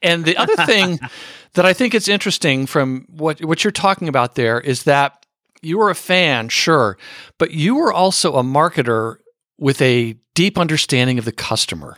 [0.03, 0.99] And the other thing
[1.55, 5.27] that I think is interesting from what what you're talking about there is that
[5.63, 6.97] you were a fan, sure,
[7.39, 9.17] but you were also a marketer
[9.59, 11.97] with a deep understanding of the customer.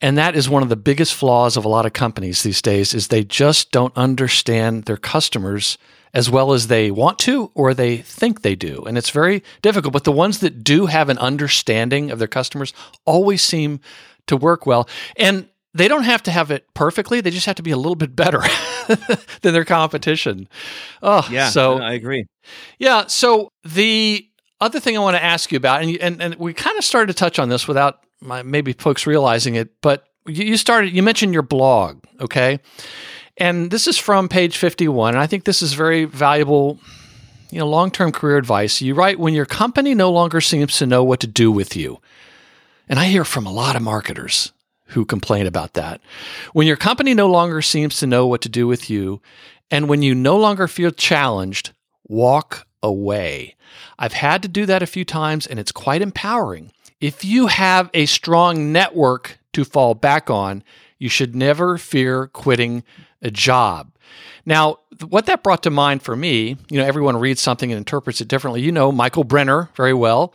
[0.00, 2.92] And that is one of the biggest flaws of a lot of companies these days
[2.92, 5.78] is they just don't understand their customers
[6.14, 8.84] as well as they want to or they think they do.
[8.84, 12.72] And it's very difficult, but the ones that do have an understanding of their customers
[13.04, 13.80] always seem
[14.26, 14.88] to work well.
[15.16, 17.94] And they don't have to have it perfectly, they just have to be a little
[17.94, 18.42] bit better
[19.42, 20.48] than their competition.
[21.02, 21.48] Oh, yeah.
[21.48, 22.26] so I agree.
[22.78, 23.06] yeah.
[23.06, 24.26] So the
[24.60, 27.08] other thing I want to ask you about, and and, and we kind of started
[27.08, 30.92] to touch on this without my, maybe folks realizing it, but you, you started.
[30.92, 32.60] You mentioned your blog, okay?
[33.38, 36.78] And this is from page fifty-one, and I think this is very valuable.
[37.50, 38.80] You know, long-term career advice.
[38.80, 42.00] You write when your company no longer seems to know what to do with you,
[42.88, 44.52] and I hear from a lot of marketers
[44.92, 46.00] who complain about that.
[46.52, 49.20] When your company no longer seems to know what to do with you,
[49.70, 51.72] and when you no longer feel challenged,
[52.06, 53.56] walk away.
[53.98, 56.72] I've had to do that a few times and it's quite empowering.
[57.00, 60.62] If you have a strong network to fall back on,
[60.98, 62.84] you should never fear quitting
[63.22, 63.90] a job.
[64.44, 64.78] Now,
[65.08, 68.28] what that brought to mind for me, you know, everyone reads something and interprets it
[68.28, 68.60] differently.
[68.60, 70.34] You know Michael Brenner very well.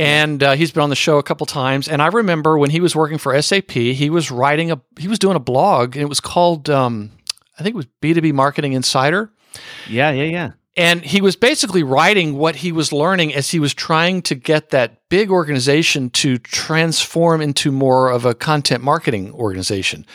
[0.00, 1.86] And uh, he's been on the show a couple times.
[1.86, 5.18] And I remember when he was working for SAP, he was writing a, he was
[5.18, 7.10] doing a blog, and it was called, um,
[7.58, 9.30] I think it was B2B Marketing Insider.
[9.86, 10.50] Yeah, yeah, yeah.
[10.76, 14.70] And he was basically writing what he was learning as he was trying to get
[14.70, 20.06] that big organization to transform into more of a content marketing organization.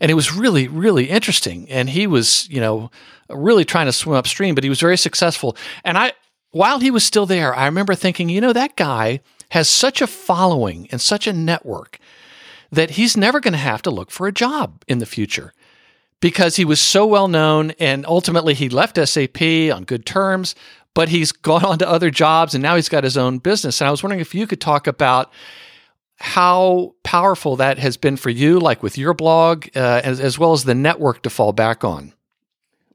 [0.00, 1.70] And it was really, really interesting.
[1.70, 2.90] And he was, you know,
[3.30, 5.56] really trying to swim upstream, but he was very successful.
[5.84, 6.12] And I,
[6.50, 9.20] while he was still there, I remember thinking, you know, that guy
[9.50, 11.98] has such a following and such a network
[12.70, 15.52] that he's never going to have to look for a job in the future
[16.20, 20.54] because he was so well known and ultimately he left SAP on good terms,
[20.94, 23.80] but he's gone on to other jobs and now he's got his own business.
[23.80, 25.32] And I was wondering if you could talk about
[26.18, 30.52] how powerful that has been for you, like with your blog, uh, as, as well
[30.52, 32.12] as the network to fall back on.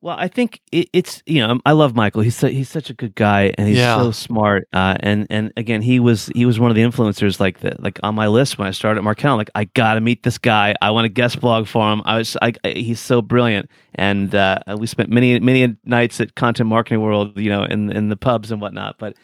[0.06, 2.22] Well, I think it, it's you know I love Michael.
[2.22, 3.98] He's su- he's such a good guy and he's Yeah.
[3.98, 4.68] so smart.
[4.72, 8.00] Uh, and and again, he was he was one of the influencers like the like
[8.04, 9.32] on my list when I started at Marketo.
[9.32, 10.76] I'm like I gotta meet this guy.
[10.80, 12.04] I want to guest blog for him.
[12.06, 13.68] I was I, I, he's so brilliant.
[13.96, 18.10] And uh, we spent many many nights at Content Marketing World, you know, in in
[18.10, 19.00] the pubs and whatnot.
[19.00, 19.16] But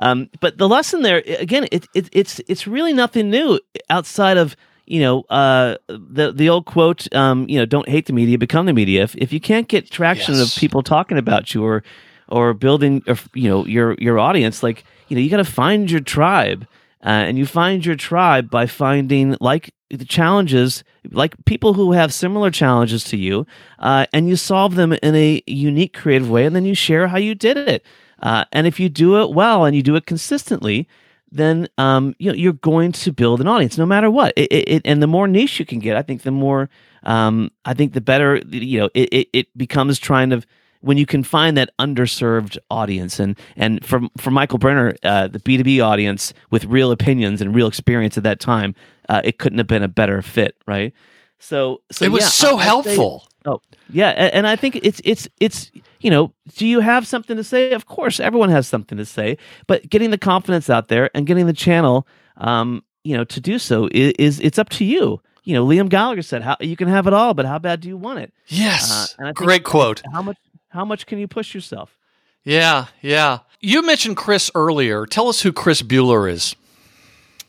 [0.00, 4.56] um, but the lesson there again, it, it it's it's really nothing new outside of
[4.86, 8.66] you know uh, the the old quote, um, you know, don't hate the media, become
[8.66, 9.02] the media.
[9.02, 10.42] If if you can't get traction Yes.
[10.50, 11.82] of people talking about you or
[12.28, 15.90] or building or, you know your your audience, like you know, you got to find
[15.90, 16.66] your tribe.
[17.04, 22.14] Uh, and you find your tribe by finding like the challenges, like people who have
[22.14, 23.46] similar challenges to you,
[23.78, 27.18] uh, and you solve them in a unique, creative way, and then you share how
[27.18, 27.84] you did it.
[28.20, 30.88] Uh, and if you do it well and you do it consistently,
[31.34, 34.32] then um, you know, you're going to build an audience no matter what.
[34.36, 36.70] It, it, it- and the more niche you can get, I think the more,
[37.02, 38.36] um, I think the better.
[38.50, 40.42] You know, it, it, it becomes trying to
[40.80, 43.18] when you can find that underserved audience.
[43.18, 47.40] And and for for Michael Brenner, uh, the B two B audience with real opinions
[47.42, 48.74] and real experience at that time,
[49.08, 50.92] uh, it couldn't have been a better fit, right?
[51.38, 53.28] So, so it was yeah, so I- helpful.
[53.46, 53.60] Oh,
[53.90, 55.70] yeah, a- and I think it's it's it's
[56.04, 57.72] you know, do you have something to say?
[57.72, 61.46] Of course, everyone has something to say, but getting the confidence out there and getting
[61.46, 65.20] the channel, um, you know, to do so is, is it's up to you.
[65.44, 67.88] You know, Liam Gallagher said, "How you can have it all, but how bad do
[67.88, 68.32] you want it?
[68.48, 68.90] yes.
[68.92, 70.02] Uh, and I think- Great quote.
[70.12, 70.36] How much
[70.68, 71.96] how much can you push yourself?"
[72.44, 73.38] Yeah, yeah.
[73.60, 75.06] You mentioned Chris earlier.
[75.06, 76.54] Tell us who Chris Bueller is.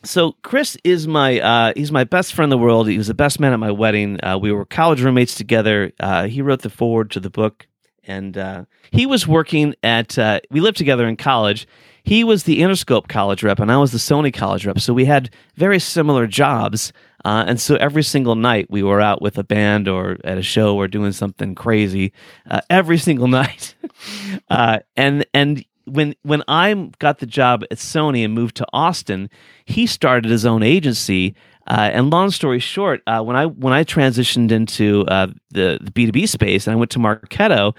[0.04, 2.88] so Chris is my uh, he's my best friend in the world.
[2.88, 4.18] He was the best man at my wedding.
[4.24, 5.92] Uh, we were college roommates together.
[6.00, 7.66] Uh, he wrote the forward to the book,
[8.06, 10.18] and uh, he was working at.
[10.18, 11.66] Uh, we lived together in college.
[12.02, 14.78] He was the Interscope college rep, and I was the Sony college rep.
[14.78, 16.92] So we had very similar jobs.
[17.24, 20.42] Uh, and so every single night we were out with a band or at a
[20.42, 22.12] show or doing something crazy.
[22.48, 23.74] Uh, every single night,
[24.48, 29.30] uh, and and when when I got the job at Sony and moved to Austin,
[29.64, 31.34] he started his own agency.
[31.66, 36.06] Uh, and long story short, uh, when I when I transitioned into uh, the B
[36.06, 37.74] two B space and I went to Marketo,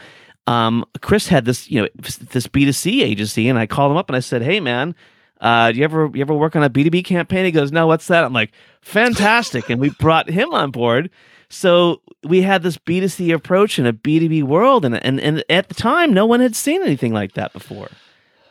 [0.45, 3.97] um, Chris had this you know this B two C agency, and I called him
[3.97, 4.93] up and I said, "Hey man,
[5.39, 7.71] uh, do you ever you ever work on a B two B campaign?" He goes,
[7.71, 11.09] "No, what's that?" I'm like, "Fantastic!" and we brought him on board.
[11.49, 14.95] So we had this B two C approach in a B two B world, and
[15.03, 17.89] and and at the time, no one had seen anything like that before.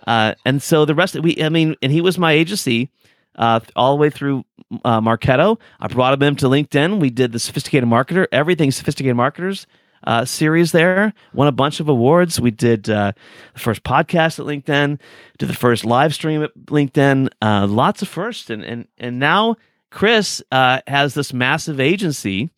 [0.07, 2.91] Uh, and so the rest, of we, I mean, and he was my agency
[3.37, 4.45] uh, all the way through
[4.85, 5.59] uh, Marketo.
[5.81, 6.99] I brought him into LinkedIn.
[7.01, 9.67] We did the Sophisticated Marketer, everything Sophisticated Marketers
[10.05, 11.13] uh, series there.
[11.35, 12.41] Won a bunch of awards.
[12.41, 13.13] We did uh,
[13.55, 14.99] the first podcast at LinkedIn,
[15.39, 17.29] did the first live stream at LinkedIn.
[17.43, 19.57] Uh, lots of firsts, and and and now
[19.91, 22.51] Chris uh, has this massive agency.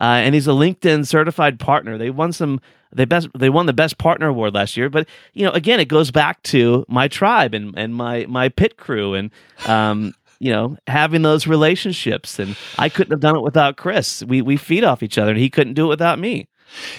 [0.00, 1.98] Uh, and he's a LinkedIn certified partner.
[1.98, 2.60] They won some.
[2.92, 3.28] They best.
[3.36, 4.88] They won the best partner award last year.
[4.88, 8.76] But you know, again, it goes back to my tribe and and my my pit
[8.76, 9.30] crew and
[9.66, 12.38] um, you know having those relationships.
[12.38, 14.22] And I couldn't have done it without Chris.
[14.24, 16.48] We we feed off each other, and he couldn't do it without me.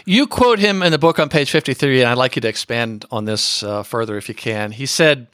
[0.05, 3.05] You quote him in the book on page 53, and I'd like you to expand
[3.11, 4.71] on this uh, further if you can.
[4.71, 5.27] He said,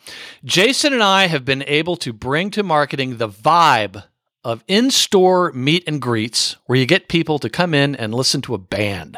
[0.44, 4.04] Jason and I have been able to bring to marketing the vibe
[4.44, 8.42] of in store meet and greets where you get people to come in and listen
[8.44, 9.18] to a band.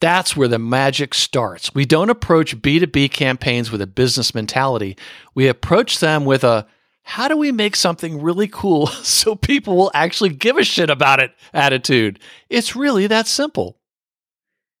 [0.00, 1.72] That's where the magic starts.
[1.74, 4.96] We don't approach B2B campaigns with a business mentality,
[5.34, 6.66] we approach them with a
[7.04, 11.20] how do we make something really cool so people will actually give a shit about
[11.20, 12.18] it attitude?
[12.50, 13.78] It's really that simple.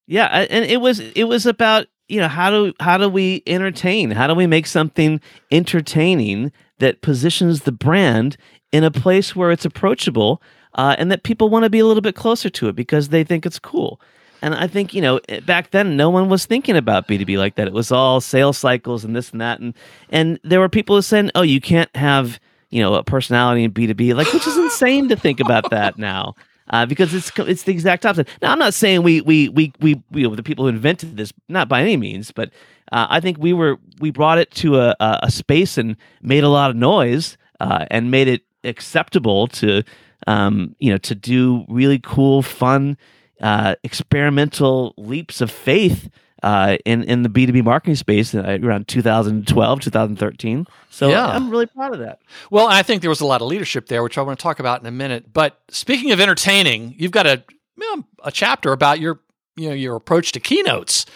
[0.06, 4.10] Yeah, and it was it was about you know how do how do we entertain?
[4.10, 5.20] How do we make something
[5.50, 8.36] entertaining that positions the brand
[8.72, 10.42] in a place where it's approachable
[10.74, 13.24] uh, and that people want to be a little bit closer to it because they
[13.24, 14.00] think it's cool.
[14.44, 17.24] And I think you know eh, back then no one was thinking about B two
[17.24, 17.66] B like that.
[17.66, 19.74] It was all sales cycles and this and that, and
[20.10, 22.38] and there were people who said, "Oh, you can't have
[22.70, 25.70] you know a personality in B two B," like which is insane to think about
[25.70, 26.34] that now
[26.70, 28.28] uh, because it's it's the exact opposite.
[28.40, 31.32] Now, I'm not saying we we we we you know, the people who invented this,
[31.48, 32.50] not by any means, but
[32.92, 36.44] uh, I think we were we brought it to a, a, a space and made
[36.44, 39.82] a lot of noise uh, and made it acceptable to
[40.26, 42.96] um, you know to do really cool, fun,
[43.40, 46.08] uh, experimental leaps of faith.
[46.42, 51.26] Uh, in in the B two B marketing space uh, around 2012 2013 so Yeah.
[51.26, 52.18] I'm really proud of that
[52.50, 54.60] Well, I think there was a lot of leadership there, which I want to talk
[54.60, 55.32] about in a minute.
[55.32, 57.42] But speaking of entertaining, you've got a
[57.78, 59.20] you know, a chapter about your
[59.56, 61.06] you know your approach to keynotes.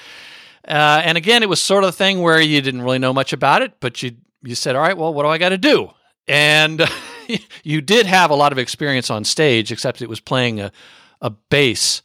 [0.66, 3.34] Uh, and again, it was sort of the thing where you didn't really know much
[3.34, 4.12] about it, but you
[4.42, 5.90] you said, "All right, well, what do I got to do?"
[6.26, 6.88] And
[7.64, 10.72] you did have a lot of experience on stage, except it was playing a
[11.20, 12.00] a bass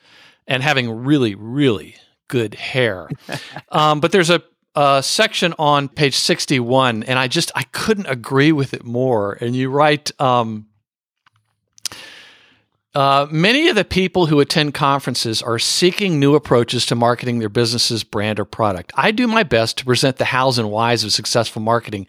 [0.47, 1.95] and having really really
[2.27, 3.09] good hair.
[3.69, 4.41] um, but there's a,
[4.75, 9.37] a section on page 61, and I just I couldn't agree with it more.
[9.39, 10.11] And you write.
[10.19, 10.67] Um,
[12.95, 17.49] uh, many of the people who attend conferences are seeking new approaches to marketing their
[17.49, 18.93] business's brand or product.
[18.95, 22.05] I do my best to present the hows and whys of successful marketing,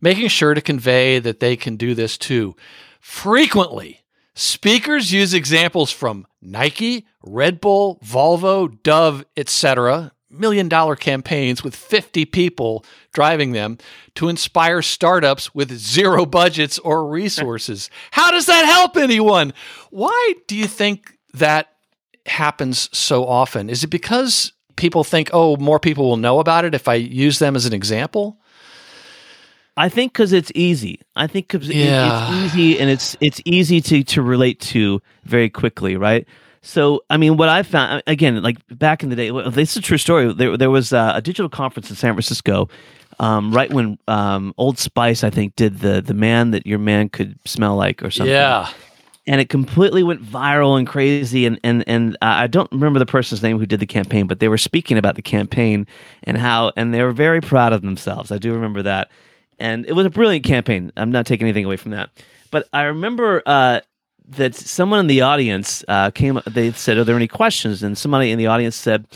[0.00, 2.56] making sure to convey that they can do this too.
[2.98, 4.03] Frequently,
[4.34, 12.24] speakers use examples from Nike, Red Bull, Volvo, Dove, etc., million dollar campaigns with 50
[12.26, 13.78] people driving them
[14.16, 17.90] to inspire startups with zero budgets or resources.
[18.10, 19.52] How does that help anyone?
[19.90, 21.68] Why do you think that
[22.26, 23.70] happens so often?
[23.70, 27.38] Is it because people think, oh, more people will know about it if I use
[27.38, 28.40] them as an example?
[29.76, 31.00] I think because it's easy.
[31.16, 32.28] I think because Yeah.
[32.44, 36.26] it's easy and it's it's easy to to relate to very quickly, right?
[36.62, 39.82] So, I mean, what I found again, like back in the day, this is a
[39.82, 40.32] true story.
[40.32, 42.70] There, there was uh, a digital conference in San Francisco,
[43.18, 47.08] um, right when um, Old Spice, I think, did the the man that your man
[47.10, 48.68] could smell like or something Yeah.
[49.26, 53.06] and it completely went viral and crazy and and and uh, I don't remember the
[53.06, 55.86] person's name who did the campaign but they were speaking about the campaign
[56.22, 59.10] and how and they were very proud of themselves I do remember that
[59.58, 60.92] and it was a brilliant campaign.
[60.96, 62.10] I'm not taking anything away from that.
[62.50, 63.80] But I remember uh,
[64.28, 67.82] that someone in the audience uh, came they said are there any questions?
[67.82, 69.06] And somebody in the audience said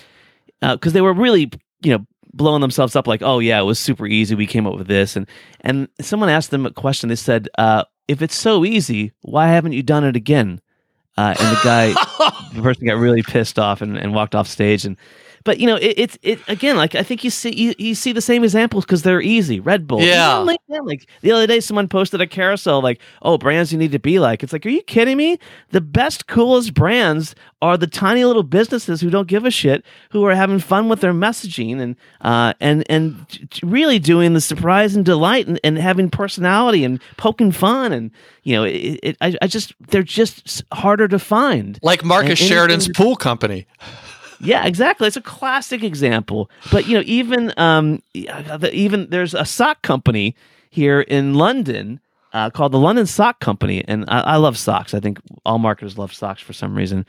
[0.60, 1.50] because they were really
[1.82, 4.34] you know blowing themselves up like oh yeah it was super easy.
[4.34, 5.16] We came up with this.
[5.16, 5.28] And
[5.60, 7.08] and someone asked them a question.
[7.08, 10.60] They said uh, if it's so easy why haven't you done it again?
[11.16, 11.88] Uh, and the guy
[12.54, 14.84] the person got really pissed off and, and walked off stage.
[14.84, 14.96] And
[15.48, 18.12] but you know it, it's it again like i think you see you, you see
[18.12, 19.60] the same examples because they're easy.
[19.60, 20.02] Red bull.
[20.02, 20.44] Yeah.
[20.46, 23.98] LinkedIn, like the other day someone posted a carousel like oh brands you need to
[23.98, 24.42] be like.
[24.42, 25.38] It's like are you kidding me?
[25.70, 30.22] The best coolest brands are the tiny little businesses who don't give a shit who
[30.26, 33.16] are having fun with their messaging and uh and and
[33.62, 38.10] really doing the surprise and delight and, and having personality and poking fun and
[38.42, 41.78] you know it, it I, I just they're just harder to find.
[41.82, 43.66] Like Marcus And- and- Sheridan's pool company.
[44.40, 45.06] Yeah, exactly.
[45.06, 46.50] It's a classic example.
[46.70, 50.34] But you know, even um, even there's a sock company
[50.70, 52.00] here in London
[52.32, 54.94] uh, called the London Sock Company, and I, I love socks.
[54.94, 57.06] I think all marketers love socks for some reason.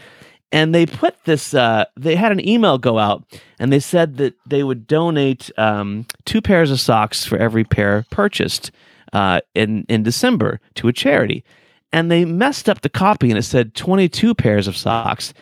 [0.52, 1.54] And they put this.
[1.54, 3.24] Uh, they had an email go out,
[3.60, 8.06] and they said that they would donate um, two pairs of socks for every pair
[8.10, 8.72] purchased
[9.14, 11.44] uh, in in December to a charity.
[11.92, 15.34] And they messed up the copy, and it said 22 pairs of socks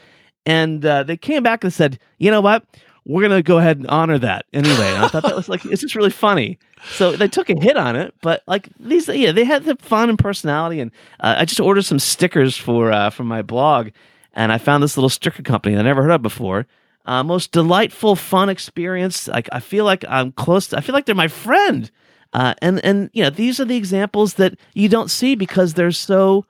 [0.47, 2.63] and uh, they came back and said, "You know what?
[3.05, 5.81] We're gonna go ahead and honor that anyway." And I thought that was like, it's
[5.81, 6.57] just really funny.
[6.91, 10.09] So they took a hit on it, but like these, yeah, they had the fun
[10.09, 10.79] and personality.
[10.79, 13.89] And uh, I just ordered some stickers for uh, for my blog,
[14.33, 16.65] and I found this little sticker company that I never heard of before.
[17.05, 19.27] Uh, most delightful, fun experience.
[19.27, 20.67] Like I feel like I'm close.
[20.67, 21.91] To, I feel like they're my friend.
[22.31, 25.91] Uh, and and you know these are the examples that you don't see because they're
[25.91, 26.45] so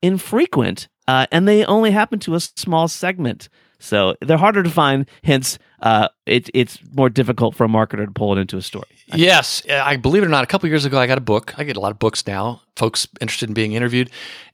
[0.00, 3.50] infrequent uh, and they only happen to a small segment.
[3.78, 5.06] So they're harder to find.
[5.24, 8.88] Hence, uh, it, it's more difficult for a marketer to pull it into a story.
[9.14, 11.52] Yes, uh, I believe it or not, a couple years ago I got a book.
[11.58, 14.08] I get a lot of books now, folks interested in being interviewed.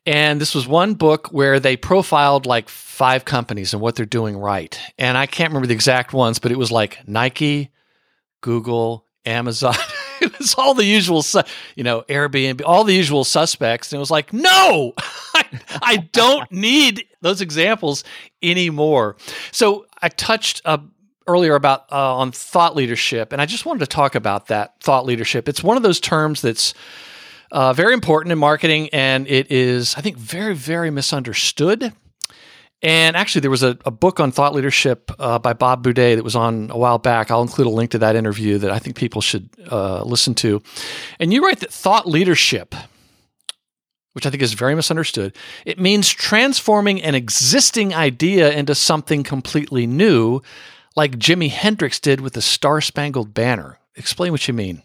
[0.05, 4.37] And this was one book where they profiled like five companies and what they're doing
[4.37, 4.77] right.
[4.99, 7.71] And I can't remember the exact ones, but it was like Nike,
[8.41, 9.77] Google, Amazon.
[10.23, 11.43] it was all the usual, su-
[11.77, 13.93] you know, Airbnb, all the usual suspects.
[13.93, 15.45] And it was like, no, I,
[15.83, 18.05] I don't need those examples
[18.43, 19.17] anymore.
[19.53, 20.79] So I touched uh,
[21.27, 25.05] earlier about uh, on thought leadership, and I just wanted to talk about that thought
[25.05, 25.49] leadership.
[25.49, 26.75] It's one of those terms that's
[27.51, 31.93] uh, very important in marketing, and it is, I think, very, very misunderstood.
[32.81, 36.23] And actually, there was a, a book on thought leadership uh, by Bob Buday that
[36.23, 37.31] was on a while back.
[37.31, 40.63] I'll include a link to that interview that I think people should uh, listen to.
[41.19, 42.77] And you write that thought leadership,
[44.13, 45.35] which I think is very misunderstood,
[45.67, 50.41] it means transforming an existing idea into something completely new,
[50.95, 53.79] like Jimi Hendrix did with the Star Spangled Banner.
[53.97, 54.83] Explain what you mean.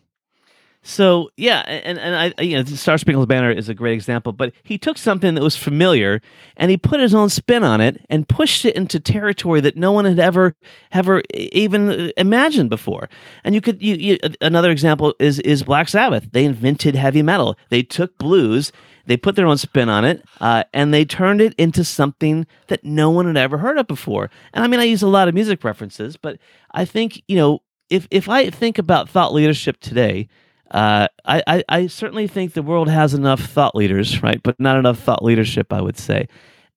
[0.86, 4.51] So yeah, and and I you know, Star Spangled Banner is a great example, but
[4.63, 6.21] he took something that was familiar
[6.57, 9.93] and he put his own spin on it and pushed it into territory that no
[9.93, 10.55] one had ever
[10.91, 13.09] ever even imagined before.
[13.45, 16.27] And you could you, you another example is is Black Sabbath.
[16.34, 17.57] They invented heavy metal.
[17.69, 18.73] They took blues,
[19.05, 22.84] they put their own spin on it, uh, and they turned it into something that
[22.84, 24.29] no one had ever heard of before.
[24.53, 26.39] And I mean, I use a lot of music references, but
[26.71, 27.59] I think you know
[27.89, 30.27] if if I think about thought leadership today.
[30.74, 34.41] Uh, I, I, certainly think the world has enough thought leaders, right?
[34.41, 36.28] But not enough thought leadership, I would say.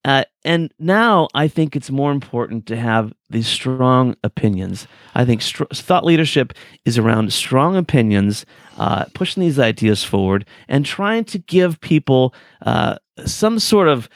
[0.04, 4.86] Uh, and now I think it's more important to have these strong opinions.
[5.14, 6.52] I think thought leadership
[6.84, 8.46] is around strong opinions,
[8.78, 12.34] uh, pushing these ideas forward, and trying to give people
[12.64, 14.08] uh, some sort of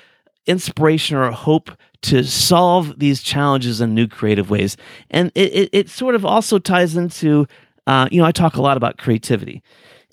[0.47, 1.70] inspiration or hope
[2.03, 4.76] to solve these challenges in new creative ways.
[5.11, 7.47] And it, it, it sort of also ties into,
[7.91, 9.62] uh, you know, I talk a lot about creativity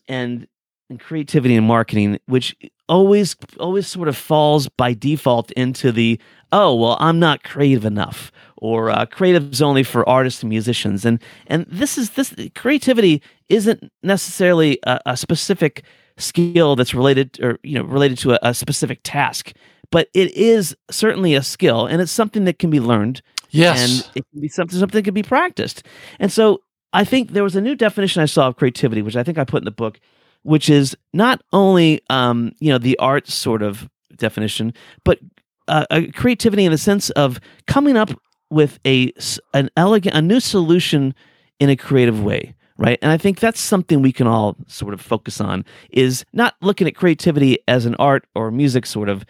[0.08, 0.48] and,
[0.90, 2.56] and creativity and marketing, which
[2.90, 6.20] always always sort of falls by default into the
[6.54, 11.04] oh well I'm not creative enough or uh, creative is only for artists and musicians
[11.04, 15.84] and and this is this creativity isn't necessarily a, a specific
[16.18, 19.52] skill that's related or you know related to a, a specific task
[19.92, 23.80] but it is certainly a skill and it's something that can be learned Yes.
[23.82, 25.84] and it can be something something that can be practiced.
[26.20, 26.62] And so
[26.94, 29.44] I think there was a new definition I saw of creativity, which I think I
[29.44, 30.00] put in the book,
[30.44, 34.74] which is not only um, you know the art sort of definition,
[35.04, 35.20] but
[35.68, 38.10] uh, creativity in the sense of coming up
[38.50, 39.12] with a
[39.54, 41.14] an elegant a new solution
[41.60, 45.02] in a creative way right and i think that's something we can all sort of
[45.02, 49.26] focus on is not looking at creativity as an art or music sort of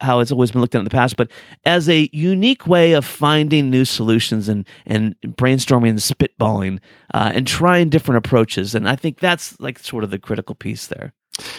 [0.00, 1.30] how, it's always been looked at in the past but
[1.64, 6.78] as a unique way of finding new solutions and and brainstorming and spitballing
[7.14, 10.86] uh, and trying different approaches and i think that's like sort of the critical piece
[10.86, 11.12] there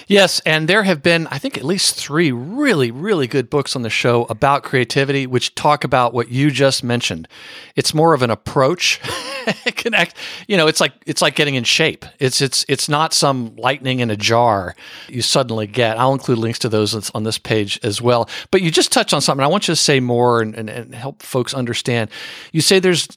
[0.07, 3.81] Yes, and there have been, I think, at least three really, really good books on
[3.81, 7.27] the show about creativity, which talk about what you just mentioned.
[7.75, 8.99] It's more of an approach.
[9.75, 10.15] Connect,
[10.47, 12.05] you know, it's like it's like getting in shape.
[12.19, 14.75] It's it's it's not some lightning in a jar
[15.07, 15.97] you suddenly get.
[15.97, 18.29] I'll include links to those on this page as well.
[18.51, 19.43] But you just touched on something.
[19.43, 22.09] I want you to say more and, and, and help folks understand.
[22.51, 23.07] You say there's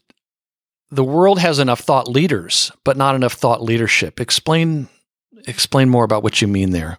[0.90, 4.20] the world has enough thought leaders, but not enough thought leadership.
[4.20, 4.88] Explain
[5.46, 6.98] explain more about what you mean there.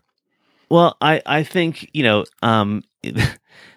[0.70, 2.84] Well, I, I think, you know, um,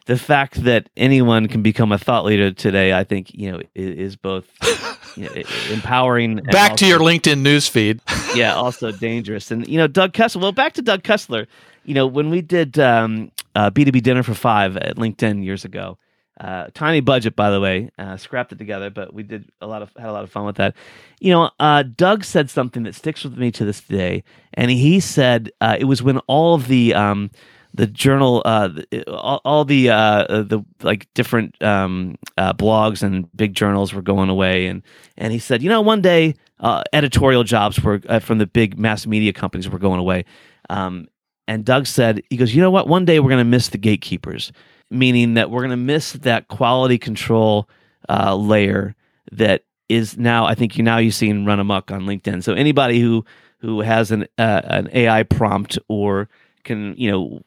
[0.07, 3.96] the fact that anyone can become a thought leader today, I think, you know, is,
[3.96, 4.46] is both
[5.17, 6.37] you know, empowering.
[6.37, 8.01] Back to your LinkedIn newsfeed.
[8.37, 9.51] yeah, also dangerous.
[9.51, 11.47] And, you know, Doug Kessler, well, back to Doug Kessler,
[11.85, 15.99] you know, when we did um, uh, B2B Dinner for Five at LinkedIn years ago,
[16.41, 19.83] uh, tiny budget, by the way, uh, scrapped it together, but we did a lot
[19.83, 20.77] of had a lot of fun with that.
[21.19, 24.23] You know, uh, Doug said something that sticks with me to this day,
[24.55, 27.31] and he said uh, it was when all of the um,
[27.79, 28.70] the journal, uh,
[29.07, 34.29] all, all the uh, the like different um, uh, blogs and big journals were going
[34.29, 34.83] away, and
[35.16, 38.76] and he said, you know, one day uh, editorial jobs were uh, from the big
[38.81, 40.24] mass media companies were going away.
[40.68, 41.07] Um,
[41.47, 42.89] and Doug said, he goes, you know what?
[42.89, 44.51] One day we're going to miss the gatekeepers,
[44.91, 47.70] meaning that we're going to miss that quality control
[48.09, 48.97] uh, layer
[49.31, 50.47] that is now.
[50.47, 52.43] I think you now you see run amok on LinkedIn.
[52.43, 53.24] So anybody who
[53.61, 56.29] who has an uh, an AI prompt or
[56.69, 57.41] can you know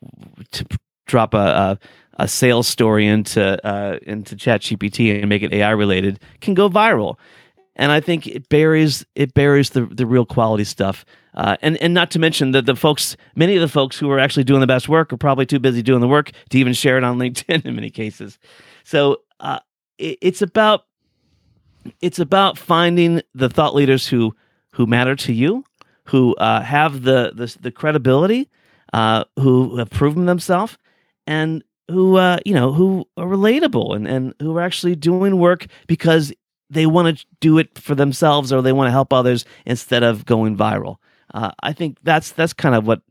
[0.52, 0.66] to
[1.08, 1.80] drop a, a
[2.24, 7.18] a sales story into uh, into ChatGPT and make it AI related can go viral
[7.76, 11.06] and I think it buries it buries the the real quality stuff.
[11.34, 14.20] Uh, and and not to mention that the folks, many of the folks who are
[14.20, 16.98] actually doing the best work are probably too busy doing the work to even share
[16.98, 18.38] it on LinkedIn in many cases.
[18.84, 19.60] So uh,
[19.98, 20.86] it, it's about
[22.02, 24.36] it's about finding the thought leaders who
[24.72, 25.64] who matter to you,
[26.06, 28.50] who uh, have the, the the credibility,
[28.94, 30.78] uh, who have proven themselves,
[31.28, 35.68] and who uh, you know who are relatable and, and who are actually doing work
[35.88, 36.34] because
[36.70, 40.26] they want to do it for themselves or they want to help others instead of
[40.26, 40.96] going viral.
[41.34, 43.02] Uh, I think that's that's kind of what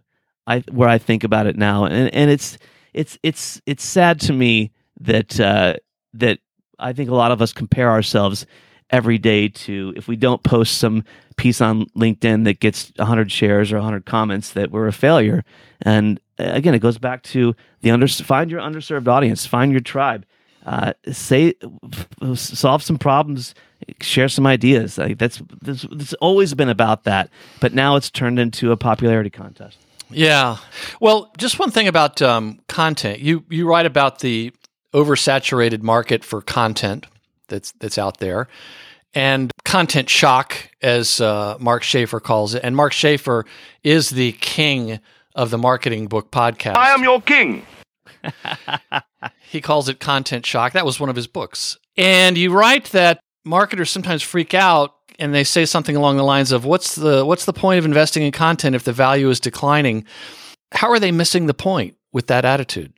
[0.47, 2.59] I where I think about it now, and and it's
[2.93, 5.75] it's it's it's sad to me that uh,
[6.15, 6.39] that
[6.79, 8.47] I think a lot of us compare ourselves
[8.91, 11.05] every day to if we don't post some
[11.37, 15.45] piece on LinkedIn that gets 100 shares or 100 comments that we're a failure.
[15.81, 19.81] And uh, again, it goes back to the under find your underserved audience, find your
[19.81, 20.27] tribe,
[20.67, 21.55] uh, say
[22.35, 23.55] solve some problems,
[24.01, 24.99] share some ideas.
[24.99, 27.31] Like that's it's always been about that,
[27.61, 29.79] but now it's turned into a popularity contest.
[30.11, 30.57] Yeah.
[31.01, 33.21] Well, just one thing about um, content.
[33.21, 34.53] You you write about the
[34.93, 37.07] oversaturated market for content
[37.51, 38.49] that's that's out there,
[39.13, 42.65] and content shock, as uh, Mark Schaefer calls it.
[42.65, 43.45] And Mark Schaefer
[43.85, 45.01] is the king
[45.35, 46.77] of the marketing book podcast.
[46.77, 47.67] I am your king.
[49.43, 50.73] he calls it content shock.
[50.73, 51.79] That was one of his books.
[51.97, 56.53] And you write that marketers sometimes freak out and they say something along the lines
[56.53, 60.05] of what's the what's the point of investing in content if the value is declining?
[60.73, 62.93] How are they missing the point with that attitude?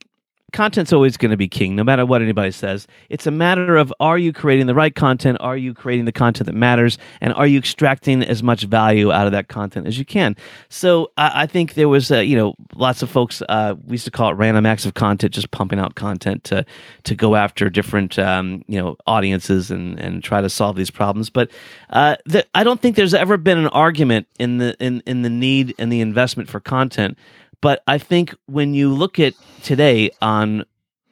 [0.53, 2.87] Content's always going to be king, no matter what anybody says.
[3.09, 5.37] It's a matter of are you creating the right content?
[5.41, 6.97] Are you creating the content that matters?
[7.19, 10.37] And are you extracting as much value out of that content as you can?
[10.69, 14.05] So I, I think there was, uh, you know, lots of folks, uh, we used
[14.05, 16.65] to call it random acts of content, just pumping out content to,
[17.03, 21.29] to go after different, um, you know, audiences and, and try to solve these problems.
[21.29, 21.49] But
[21.89, 25.29] uh, the, I don't think there's ever been an argument in the, in, in the
[25.29, 27.17] need and the investment for content
[27.63, 29.33] but I think when you look at
[29.63, 30.65] today on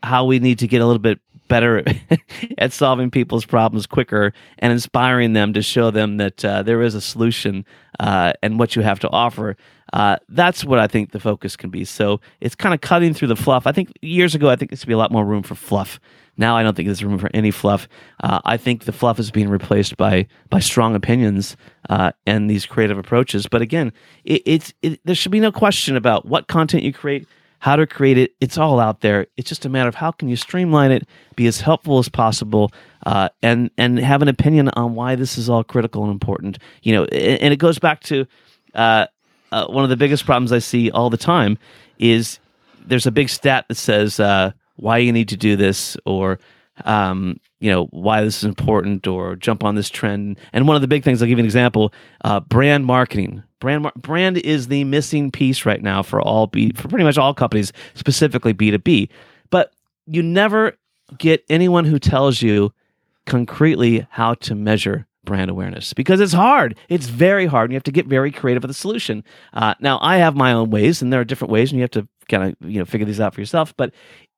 [0.04, 1.82] how we need to get a little bit better
[2.58, 6.94] at solving people's problems quicker and inspiring them to show them that uh, there is
[6.94, 7.66] a solution
[8.02, 9.56] uh, and what you have to offer.
[9.94, 11.86] Uh, that's what I think the focus can be.
[11.86, 13.68] So it's kind of cutting through the fluff.
[13.68, 16.00] I think years ago, I think there should be a lot more room for fluff.
[16.38, 17.88] Now I don't think there's room for any fluff.
[18.24, 21.58] Uh, I think the fluff is being replaced by by strong opinions
[21.90, 23.48] uh, and these creative approaches.
[23.48, 23.92] But again,
[24.24, 27.28] it, it's it, there should be no question about what content you create,
[27.60, 28.32] how to create it.
[28.40, 29.28] It's all out there.
[29.36, 32.72] It's just a matter of how can you streamline it, be as helpful as possible,
[33.06, 36.60] uh, and and have an opinion on why this is all critical and important.
[36.82, 38.26] You know, and, and it goes back to
[38.74, 39.08] uh,
[39.52, 41.58] uh, one of the biggest problems I see all the time
[42.00, 42.40] is
[42.86, 46.40] there's a big stat that says uh, why you need to do this or
[46.86, 50.40] um, you know why this is important or jump on this trend.
[50.54, 51.94] And one of the big things i'll give you an example
[52.24, 53.44] uh, brand marketing.
[53.60, 57.18] Brand mar- brand is the missing piece right now for all B- for pretty much
[57.20, 59.10] all companies specifically b2b
[59.52, 59.72] but
[60.08, 60.74] you never
[61.20, 62.74] get anyone who tells you
[63.28, 66.78] concretely how to measure brand awareness because it's hard.
[66.90, 67.66] It's very hard.
[67.66, 69.24] And you have to get very creative with the solution.
[69.54, 71.92] Uh, now, I have my own ways, and there are different ways, and you have
[71.92, 73.76] to kind of you know figure these out for yourself.
[73.78, 73.94] But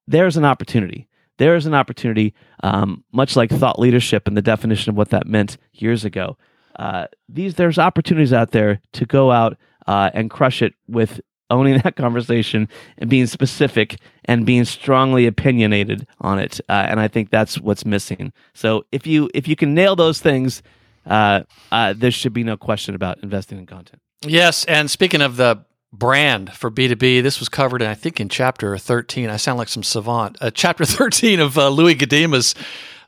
[0.07, 1.07] there's an opportunity.
[1.37, 5.25] There is an opportunity, um, much like thought leadership and the definition of what that
[5.25, 6.37] meant years ago.
[6.77, 9.57] Uh, these there's opportunities out there to go out
[9.87, 11.21] uh, and crush it with
[11.53, 16.59] owning that conversation and being specific and being strongly opinionated on it.
[16.67, 18.33] Uh, and I think that's what's missing.
[18.53, 20.63] So if you if you can nail those things,
[21.05, 21.41] uh,
[21.71, 24.01] uh, there should be no question about investing in content.
[24.25, 27.21] Yes, and speaking of the brand for B2B.
[27.21, 29.29] This was covered, in, I think, in chapter 13.
[29.29, 30.37] I sound like some savant.
[30.41, 32.55] Uh, chapter 13 of uh, Louis Gudema's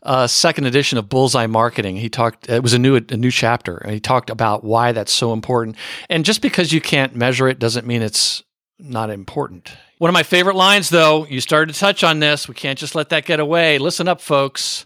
[0.05, 1.97] uh, second edition of Bullseye Marketing.
[1.97, 5.11] He talked, it was a new, a new chapter, and he talked about why that's
[5.11, 5.75] so important.
[6.09, 8.43] And just because you can't measure it doesn't mean it's
[8.79, 9.71] not important.
[9.97, 12.47] One of my favorite lines, though, you started to touch on this.
[12.47, 13.77] We can't just let that get away.
[13.77, 14.85] Listen up, folks.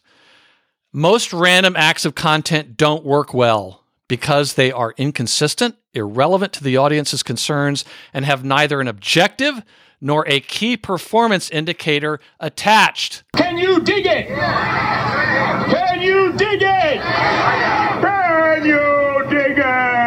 [0.93, 6.77] Most random acts of content don't work well because they are inconsistent, irrelevant to the
[6.77, 9.61] audience's concerns, and have neither an objective
[10.01, 13.23] nor a key performance indicator attached.
[13.35, 14.27] Can you dig it?
[14.27, 17.01] Can you dig it?
[17.01, 19.99] Can you dig it?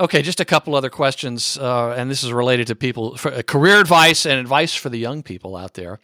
[0.00, 3.42] Okay, just a couple other questions, uh, and this is related to people, for, uh,
[3.42, 6.00] career advice and advice for the young people out there.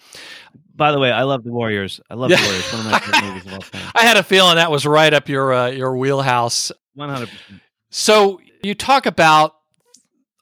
[0.76, 2.00] By the way, I love the Warriors.
[2.08, 2.72] I love the Warriors.
[2.72, 3.90] One of my favorite movies of all time.
[3.96, 6.70] I had a feeling that was right up your uh, your wheelhouse.
[6.94, 7.60] One hundred percent.
[7.90, 9.54] So you talk about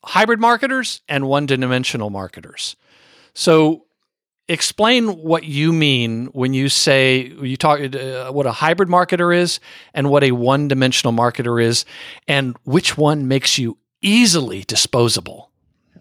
[0.07, 2.77] hybrid marketers and one-dimensional marketers.
[3.35, 3.85] So
[4.49, 9.61] explain what you mean when you say you talk uh, what a hybrid marketer is
[9.93, 11.85] and what a one-dimensional marketer is,
[12.29, 15.51] and which one makes you easily disposable.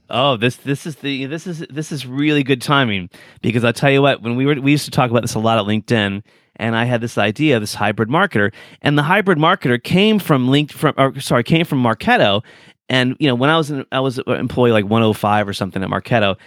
[0.09, 3.09] Oh, this this is the this is this is really good timing
[3.41, 5.39] because I tell you what, when we were we used to talk about this a
[5.39, 6.21] lot at LinkedIn,
[6.57, 8.53] and I had this idea, this hybrid marketer,
[8.83, 12.43] and the hybrid marketer came from linked from or sorry came from Marketo,
[12.89, 15.89] and you know when I was in, I was employee like 105 or something at
[15.89, 16.37] Marketo,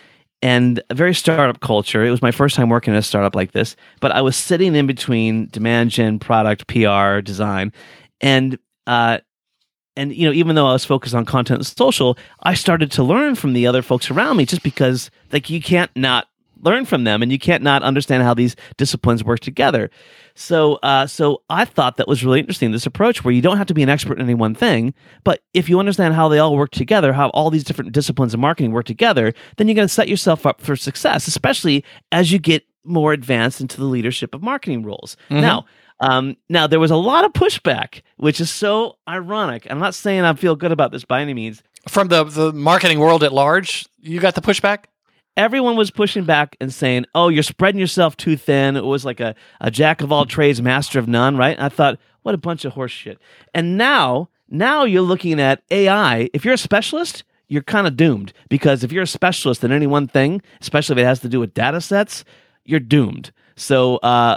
[0.43, 2.05] and a very startup culture.
[2.05, 4.75] It was my first time working in a startup like this, but I was sitting
[4.75, 7.73] in between demand gen, product, PR, design,
[8.21, 9.19] and uh,
[9.99, 13.03] and you know even though i was focused on content and social i started to
[13.03, 16.29] learn from the other folks around me just because like you can't not
[16.63, 19.91] learn from them and you can't not understand how these disciplines work together
[20.35, 23.67] so uh, so i thought that was really interesting this approach where you don't have
[23.67, 24.95] to be an expert in any one thing
[25.25, 28.41] but if you understand how they all work together how all these different disciplines of
[28.41, 32.39] marketing work together then you're going to set yourself up for success especially as you
[32.39, 35.43] get more advanced into the leadership of marketing roles Mm-hmm.
[35.43, 35.65] now
[36.01, 39.67] um, now there was a lot of pushback, which is so ironic.
[39.69, 41.63] I'm not saying I feel good about this by any means.
[41.89, 44.85] From the, the marketing world at large, you got the pushback?
[45.39, 49.21] Everyone was pushing back and saying, "Oh, you're spreading yourself too thin." It was like
[49.21, 51.57] a, a jack of all trades, master of none, right?
[51.57, 53.19] And I thought, what a bunch of horse shit.
[53.55, 56.29] And now, now you're looking at AI.
[56.35, 59.87] If you're a specialist, you're kind of doomed because if you're a specialist in any
[59.87, 62.25] one thing, especially if it has to do with data sets,
[62.65, 63.33] you're doomed.
[63.57, 64.37] So uh,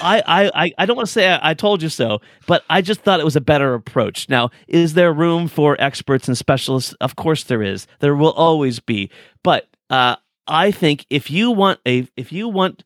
[0.00, 3.00] I, I, I don't want to say I, I told you so, but I just
[3.00, 4.28] thought it was a better approach.
[4.28, 6.94] Now, is there room for experts and specialists?
[7.00, 7.86] Of course there is.
[7.98, 9.10] There will always be.
[9.42, 10.16] But uh,
[10.46, 12.84] I think if you want a if you want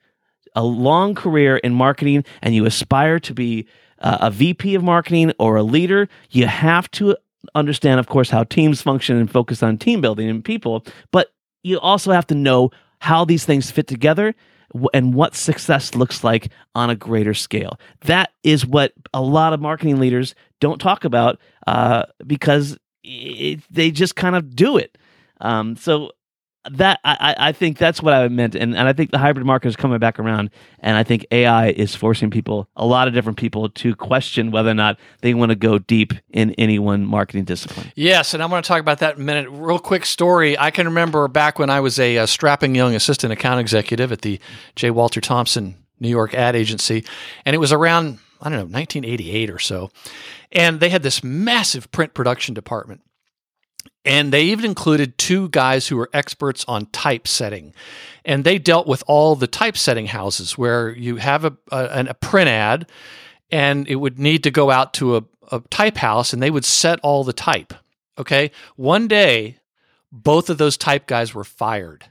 [0.55, 3.67] a long career in marketing and you aspire to be
[4.01, 7.17] uh, a VP of marketing or a leader, you have to
[7.55, 10.85] understand, of course, how teams function and focus on team building and people.
[11.11, 11.33] But
[11.63, 14.35] you also have to know how these things fit together
[14.93, 17.79] and what success looks like on a greater scale.
[18.03, 23.91] That is what a lot of marketing leaders don't talk about uh, because it, they
[23.91, 24.99] just kind of do it.
[25.41, 26.13] Um, so
[26.73, 29.69] that I, I think that's what I meant, and, and I think the hybrid market
[29.69, 30.51] is coming back around,
[30.81, 34.71] and I think AI is forcing people, a lot of different people, to question whether
[34.71, 37.93] or not they want to go deep in any one marketing discipline.
[37.95, 39.49] Yes, and I'm going to talk about that in a minute.
[39.51, 40.59] Real quick story.
[40.59, 44.23] I can remember back when I was a, a strapping young assistant account executive at
[44.23, 44.41] the
[44.77, 44.91] J.
[44.91, 47.05] Walter Thompson New York ad agency,
[47.45, 49.91] and it was around I don't know 1988 or so,
[50.53, 53.01] and they had this massive print production department.
[54.05, 57.75] And they even included two guys who were experts on typesetting.
[58.25, 62.49] And they dealt with all the typesetting houses where you have a, a, a print
[62.49, 62.89] ad
[63.51, 66.65] and it would need to go out to a, a type house and they would
[66.65, 67.75] set all the type.
[68.19, 68.51] Okay.
[68.77, 69.59] One day,
[70.11, 72.07] both of those type guys were fired.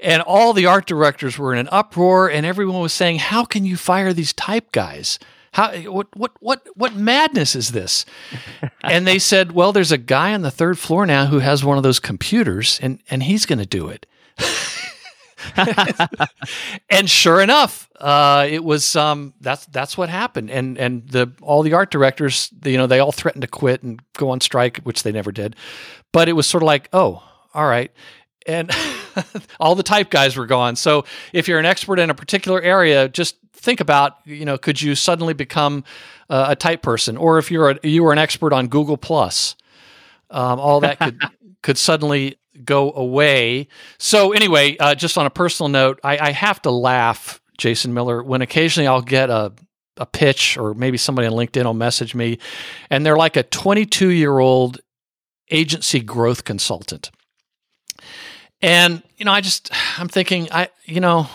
[0.00, 3.64] And all the art directors were in an uproar, and everyone was saying, How can
[3.64, 5.18] you fire these type guys?
[5.52, 8.04] How what what what what madness is this?
[8.82, 11.76] and they said, "Well, there's a guy on the third floor now who has one
[11.76, 14.06] of those computers, and and he's going to do it."
[16.90, 20.50] and sure enough, uh, it was um, that's that's what happened.
[20.50, 24.00] And and the all the art directors, you know, they all threatened to quit and
[24.14, 25.56] go on strike, which they never did.
[26.12, 27.22] But it was sort of like, oh,
[27.54, 27.92] all right.
[28.46, 28.70] And
[29.60, 30.76] all the type guys were gone.
[30.76, 34.80] So if you're an expert in a particular area, just think about, you know, could
[34.80, 35.84] you suddenly become
[36.30, 39.56] uh, a type person, or if you're a, you were an expert on Google Plus,
[40.30, 41.20] um, all that could
[41.62, 43.68] could suddenly go away.
[43.98, 48.22] So anyway, uh, just on a personal note, I, I have to laugh, Jason Miller,
[48.22, 49.52] when occasionally I'll get a
[49.96, 52.38] a pitch or maybe somebody on LinkedIn will message me,
[52.88, 54.80] and they're like a 22 year old
[55.50, 57.10] agency growth consultant.
[58.60, 61.28] And you know, I just I'm thinking, I you know,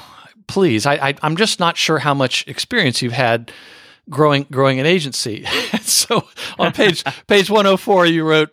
[0.54, 3.52] please, I, I I'm just not sure how much experience you've had
[4.08, 5.46] growing growing an agency.
[5.82, 6.28] so
[6.60, 8.52] on page page 104, you wrote,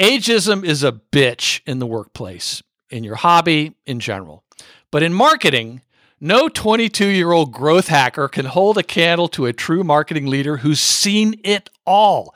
[0.00, 4.42] "Ageism is a bitch in the workplace, in your hobby, in general,
[4.90, 5.80] but in marketing."
[6.18, 10.56] No 22 year old growth hacker can hold a candle to a true marketing leader
[10.56, 12.34] who's seen it all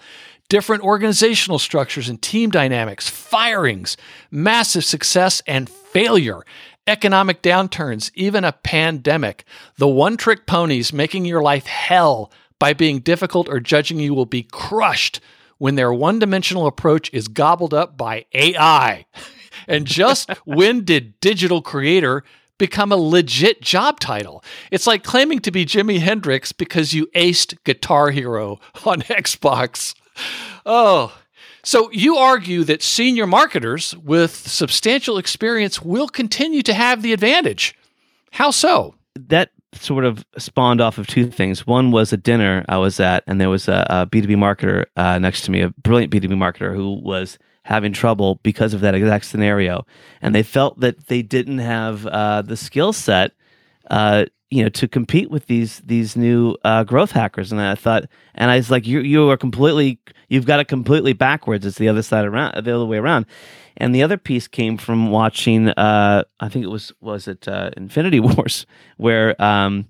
[0.50, 3.96] different organizational structures and team dynamics, firings,
[4.30, 6.42] massive success and failure,
[6.86, 9.44] economic downturns, even a pandemic.
[9.76, 14.26] The one trick ponies making your life hell by being difficult or judging you will
[14.26, 15.20] be crushed
[15.58, 19.06] when their one dimensional approach is gobbled up by AI.
[19.68, 22.24] and just when did digital creator
[22.58, 24.44] become a legit job title.
[24.70, 29.94] It's like claiming to be Jimi Hendrix because you aced Guitar Hero on Xbox.
[30.66, 31.18] Oh,
[31.62, 37.76] so you argue that senior marketers with substantial experience will continue to have the advantage.
[38.32, 38.94] How so?
[39.14, 41.66] That sort of spawned off of two things.
[41.66, 45.18] One was a dinner I was at, and there was a a B2B marketer uh,
[45.18, 49.26] next to me, a brilliant B2B marketer who was having trouble because of that exact
[49.26, 49.86] scenario.
[50.22, 53.32] And they felt that they didn't have uh, the skill set
[53.90, 57.52] uh, you know to compete with these these new uh, growth hackers.
[57.52, 59.98] And i thought and i was like you you are completely
[60.28, 61.64] you've got it completely backwards.
[61.64, 63.26] It's the other side around the other way around.
[63.76, 67.70] And the other piece came from watching uh, i think it was was it uh,
[67.76, 69.86] infinity wars where um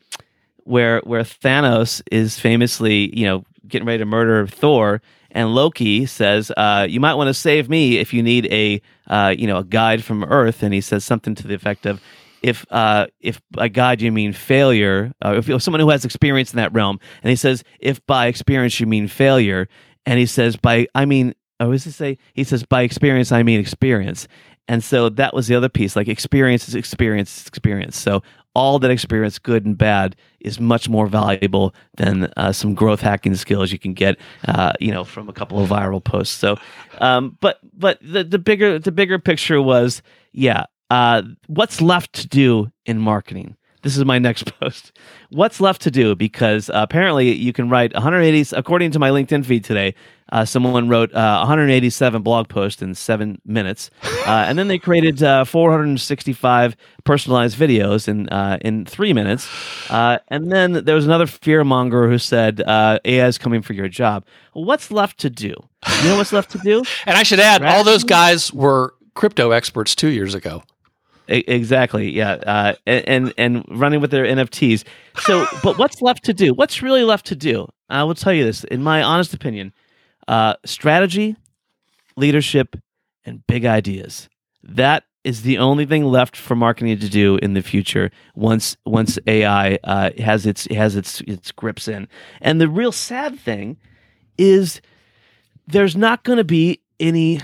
[0.64, 5.00] where where thanos is famously you know getting ready to murder thor.
[5.32, 9.34] And Loki says, uh, "You might want to save me if you need a, uh,
[9.36, 12.00] you know, a guide from Earth." And he says something to the effect of,
[12.42, 16.58] if uh, if by God you mean failure, uh, if someone who has experience in
[16.58, 19.68] that realm, and he says if by experience you mean failure,
[20.06, 22.18] and he says by I mean, what does he say?
[22.34, 24.28] He says by experience I mean experience,
[24.68, 25.96] and so that was the other piece.
[25.96, 27.98] Like experience is experience is experience.
[27.98, 28.22] So
[28.54, 33.36] all that experience, good and bad, is much more valuable than uh, some growth hacking
[33.36, 34.18] skills you can get,
[34.48, 36.36] uh, you know, from a couple of viral posts.
[36.36, 36.56] So,
[36.98, 42.28] um, but but the the bigger the bigger picture was, yeah, uh, what's left to
[42.28, 43.56] do in marketing?
[43.82, 44.92] This is my next post.
[45.30, 46.14] What's left to do?
[46.14, 49.94] Because uh, apparently you can write 180, according to my LinkedIn feed today,
[50.32, 53.90] uh, someone wrote uh, 187 blog posts in seven minutes.
[54.20, 59.48] Uh, and then they created uh, 465 personalized videos in, uh, in three minutes.
[59.90, 64.24] and then there was another fearmonger who said, AI is coming for your job.
[64.52, 65.54] What's left to do?
[66.02, 66.84] You know what's left to do?
[67.06, 70.62] And I should add, all those guys were crypto experts two years ago.
[71.30, 72.10] Exactly.
[72.10, 72.32] Yeah.
[72.32, 74.84] Uh, and, and and running with their NFTs.
[75.18, 76.52] So, but what's left to do?
[76.54, 77.68] What's really left to do?
[77.88, 79.72] I will tell you this, in my honest opinion,
[80.28, 81.36] uh, strategy,
[82.16, 82.76] leadership,
[83.24, 84.28] and big ideas.
[84.62, 88.10] That is the only thing left for marketing to do in the future.
[88.34, 92.08] Once once AI uh, has its has its its grips in,
[92.40, 93.76] and the real sad thing
[94.38, 94.80] is
[95.66, 97.40] there's not going to be any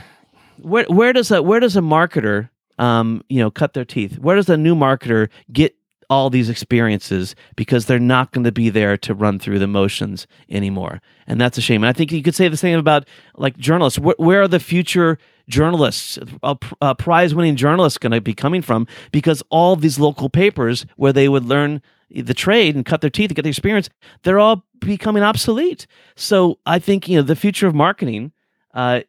[0.59, 2.49] where where does a where does a marketer
[2.79, 4.19] um you know cut their teeth.
[4.19, 5.75] Where does a new marketer get
[6.09, 7.35] all these experiences?
[7.57, 11.01] Because they're not going to be there to run through the motions anymore.
[11.27, 11.83] And that's a shame.
[11.83, 13.99] And i think you could say the same about like journalists.
[13.99, 15.19] Where, where are the future
[15.49, 16.19] journalists?
[16.43, 18.87] Pr- uh, prize winning journalists going to be coming from?
[19.11, 23.31] Because all these local papers where they would learn the trade and cut their teeth
[23.31, 23.91] and get the experience
[24.23, 25.87] they're all becoming obsolete.
[26.15, 28.33] So i think you know the future of marketing
[28.75, 29.01] uh,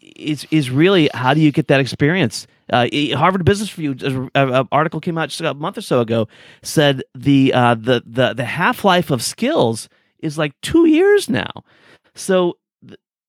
[0.00, 2.46] is is really how do you get that experience?
[2.72, 2.86] Uh,
[3.16, 6.26] Harvard Business Review uh, uh, article came out just a month or so ago
[6.62, 9.88] said the uh, the the the half life of skills
[10.20, 11.50] is like two years now.
[12.14, 12.56] So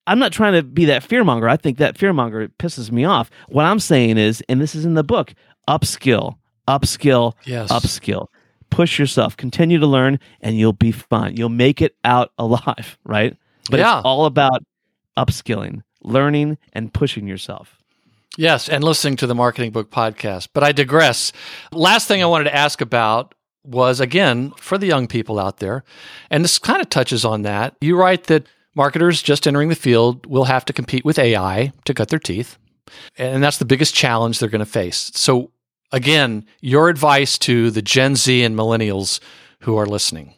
[0.08, 1.50] I'm not trying to be that fearmonger.
[1.50, 3.30] I think that fearmonger pisses me off.
[3.50, 5.34] What I'm saying is, and this is in the book,
[5.68, 6.36] upskill,
[6.68, 7.72] upskill, Yes.
[7.72, 8.28] upskill.
[8.70, 11.38] Push yourself, continue to learn, and you'll be fine.
[11.38, 13.36] You'll make it out alive, right?
[13.70, 13.98] But Yeah.
[13.98, 14.64] it's all about
[15.18, 17.78] upskilling, learning, and pushing yourself.
[18.38, 20.50] Yes, and listening to the Marketing Book podcast.
[20.54, 21.32] But I digress.
[21.72, 25.84] Last thing I wanted to ask about was again for the young people out there,
[26.30, 27.76] and this kind of touches on that.
[27.82, 28.46] You write that
[28.76, 32.58] marketers just entering the field will have to compete with AI to cut their teeth,
[33.18, 35.12] and that's the biggest challenge they're going to face.
[35.16, 35.52] So,
[35.92, 39.20] again, your advice to the Gen Z and millennials
[39.62, 40.35] who are listening.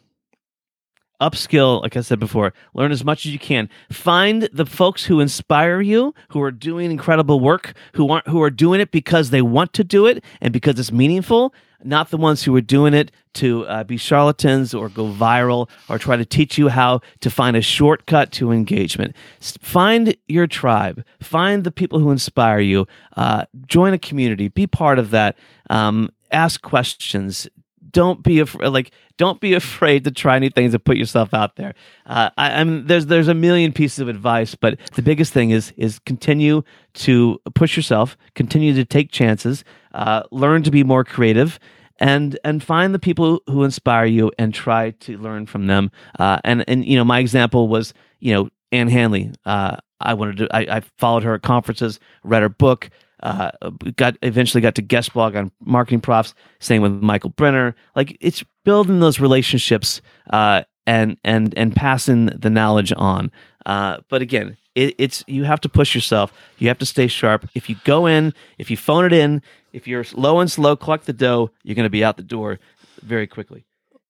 [1.20, 3.68] Upskill like i said before learn as much as you can.
[3.90, 8.50] Find the folks who inspire you who are doing incredible work who aren't who are
[8.50, 11.52] doing it because they want to do it and because it's meaningful
[11.82, 15.98] not the ones who are doing it to uh, be charlatans or go viral or
[15.98, 19.14] try to teach you how to find a shortcut to engagement.
[19.40, 21.04] Find your tribe.
[21.20, 22.86] Find the people who inspire you.
[23.16, 24.48] Uh, join a community.
[24.48, 25.38] Be part of that.
[25.70, 27.48] Um, ask questions
[27.90, 31.56] don't be afraid like don't be afraid to try new things and put yourself out
[31.56, 31.74] there.
[32.06, 35.72] Uh, I, I'm there's there's a million pieces of advice but the biggest thing is
[35.76, 36.62] is continue
[36.94, 39.64] to push yourself continue to take chances
[39.94, 41.58] uh, learn to be more creative
[41.98, 45.90] and and find the people who inspire you and try to learn from them.
[46.18, 49.32] Uh, and and you know my example was you know Ann Handley.
[49.44, 52.90] Uh, I wanted to I, I followed her at conferences read her book
[53.22, 53.50] uh,
[53.96, 56.34] got eventually got to guest blog on MarketingProfs.
[56.60, 57.74] Same with Michael Brenner.
[57.96, 60.00] Like it's building those relationships
[60.30, 63.30] uh, and and and passing the knowledge on.
[63.66, 66.32] Uh, but again, it, it's you have to push yourself.
[66.58, 67.48] You have to stay sharp.
[67.54, 69.42] If you go in, if you phone it in,
[69.72, 71.50] if you're low and slow, collect the dough.
[71.64, 72.60] You're going to be out the door
[73.02, 73.64] very quickly.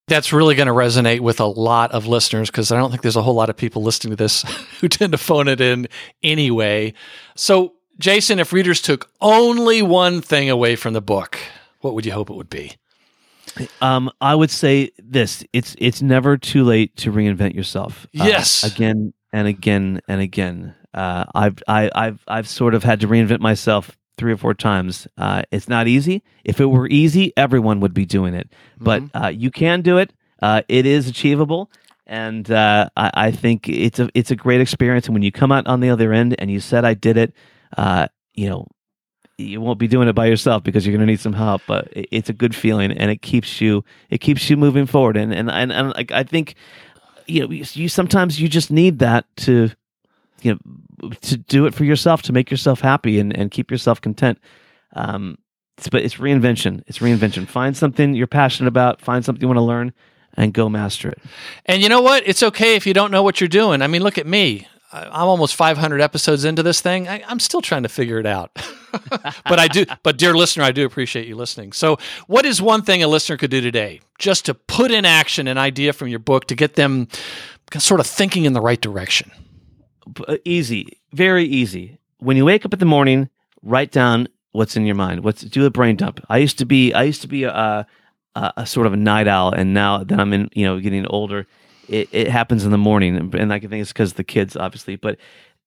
[0.07, 3.17] That's really going to resonate with a lot of listeners because I don't think there's
[3.17, 4.43] a whole lot of people listening to this
[4.81, 5.89] who tend to phone it in
[6.23, 6.95] anyway.
[7.35, 11.39] So, Jason, if readers took only one thing away from the book,
[11.81, 12.73] what would you hope it would be?
[13.81, 18.07] Um, I would say this: it's it's never too late to reinvent yourself.
[18.19, 18.63] Uh, Yes.
[18.63, 20.75] again and again and again.
[20.95, 25.09] Uh, I've I, I've I've sort of had to reinvent myself three or four times.
[25.17, 26.23] Uh, it's not easy.
[26.45, 28.53] If it were easy, everyone would be doing it.
[28.79, 30.13] But uh, you can do it.
[30.41, 31.71] Uh, it is achievable,
[32.07, 35.07] and uh, I, I think it's a it's a great experience.
[35.07, 37.33] And when you come out on the other end and you said I did it,
[37.77, 38.67] uh, you know
[39.41, 41.89] you won't be doing it by yourself because you're going to need some help but
[41.93, 45.33] it- it's a good feeling and it keeps you it keeps you moving forward and
[45.33, 46.55] and and, and i think
[47.27, 49.71] you know you, you sometimes you just need that to
[50.43, 50.53] you
[51.03, 54.39] know to do it for yourself to make yourself happy and and keep yourself content
[54.95, 55.37] um
[55.77, 59.59] it's, but it's reinvention it's reinvention find something you're passionate about find something you want
[59.59, 59.93] to learn
[60.35, 61.19] and go master it
[61.67, 62.23] And you know what?
[62.27, 63.83] It's okay if you don't know what you're doing.
[63.83, 64.69] I mean, look at me.
[64.91, 67.09] I'm almost 500 episodes into this thing.
[67.09, 68.51] I, I'm still trying to figure it out.
[69.11, 69.85] but I do.
[70.03, 71.73] But dear listener, I do appreciate you listening.
[71.73, 75.47] So, what is one thing a listener could do today, just to put in action
[75.47, 77.09] an idea from your book to get them
[77.77, 79.31] sort of thinking in the right direction?
[80.27, 81.99] Uh, easy, very easy.
[82.19, 83.29] When you wake up in the morning,
[83.63, 85.23] write down what's in your mind.
[85.23, 86.25] What's do a brain dump.
[86.31, 87.87] I used to be I used to be a,
[88.35, 91.07] a, a sort of a night owl, and now that I'm in you know getting
[91.07, 91.47] older,
[91.89, 94.97] it, it happens in the morning, and, I can think it's because the kids obviously.
[94.97, 95.19] But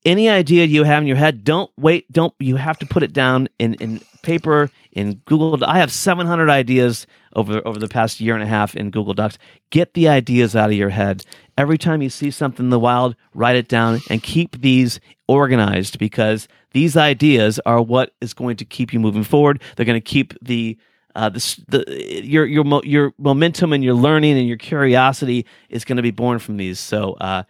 [0.06, 2.12] any idea you have in your head, don't wait.
[2.12, 5.64] Don't you have to put it down in in paper in Google.
[5.66, 9.38] I have 700 ideas over over the past year and a half in Google Docs.
[9.70, 11.24] Get the ideas out of your head.
[11.58, 16.00] Every time you see something in the wild, write it down and keep these organized
[16.00, 19.62] because these ideas are what is going to keep you moving forward.
[19.76, 20.78] They're going to keep the
[21.16, 25.98] uh, the, your your mo- your momentum and your learning and your curiosity is going
[25.98, 26.80] to be born from these.
[26.80, 27.44] So uh,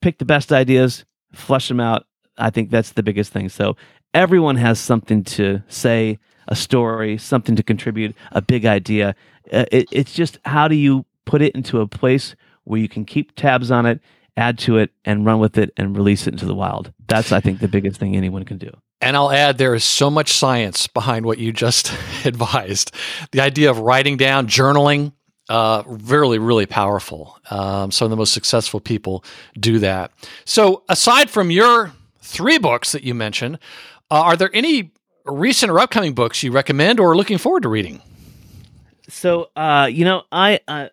[0.00, 2.06] pick the best ideas, flesh them out.
[2.36, 3.48] I think that's the biggest thing.
[3.48, 3.76] So
[4.14, 6.18] everyone has something to say,
[6.48, 9.14] a story, something to contribute, a big idea.
[9.52, 13.04] Uh, it, it's just how do you put it into a place where you can
[13.04, 14.00] keep tabs on it,
[14.36, 16.92] add to it, and run with it and release it into the wild.
[17.06, 18.70] That's I think the biggest thing anyone can do.
[19.00, 21.92] And I'll add, there is so much science behind what you just
[22.24, 22.92] advised.
[23.30, 25.12] The idea of writing down, journaling,
[25.48, 27.38] uh, really, really powerful.
[27.50, 29.24] Um, some of the most successful people
[29.58, 30.12] do that.
[30.44, 33.58] So, aside from your three books that you mentioned,
[34.10, 34.90] uh, are there any
[35.24, 38.02] recent or upcoming books you recommend or are looking forward to reading?
[39.08, 40.88] So, uh, you know, I, uh,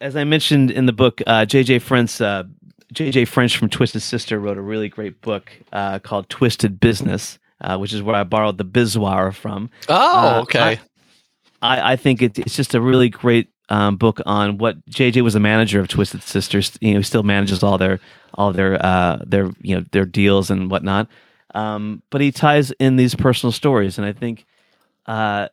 [0.00, 2.44] as I mentioned in the book, uh, Jay Jay French, uh,
[2.92, 5.52] Jay Jay French from Twisted Sister wrote a really great book
[6.02, 9.70] called Twisted Business, uh, which is where I borrowed the Bizmoir from.
[9.88, 10.80] Oh, okay.
[11.60, 15.22] I, I think it, it's just a really great um, book on what Jay Jay
[15.22, 16.78] was a manager of Twisted Sisters.
[16.80, 18.00] You know, he still manages all their
[18.34, 21.08] all their uh, their you know their deals and whatnot.
[21.54, 24.46] Um, but he ties in these personal stories, and I think
[25.06, 25.48] uh,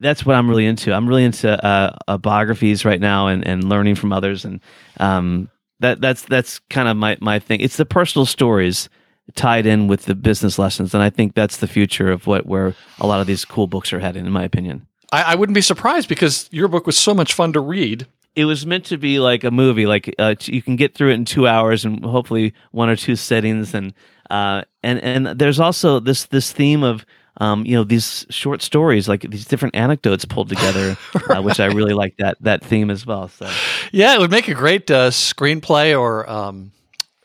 [0.00, 0.92] that's what I'm really into.
[0.92, 4.60] I'm really into uh, uh, biographies right now and, and learning from others, and
[4.98, 5.50] um,
[5.80, 7.60] that that's that's kind of my my thing.
[7.60, 8.88] It's the personal stories
[9.34, 12.74] tied in with the business lessons, and I think that's the future of what where
[13.00, 14.86] a lot of these cool books are heading, in my opinion.
[15.12, 18.06] I, I wouldn't be surprised because your book was so much fun to read.
[18.34, 21.14] It was meant to be like a movie, like uh, you can get through it
[21.14, 23.92] in two hours and hopefully one or two settings, and
[24.30, 27.04] uh, and and there's also this this theme of
[27.38, 31.30] um, you know these short stories, like these different anecdotes pulled together, right.
[31.38, 33.28] uh, which I really like that that theme as well.
[33.28, 33.50] So
[33.90, 36.72] yeah, it would make a great uh, screenplay or um,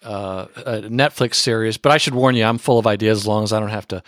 [0.08, 1.78] uh, a Netflix series.
[1.78, 3.88] But I should warn you, I'm full of ideas as long as I don't have
[3.90, 4.02] to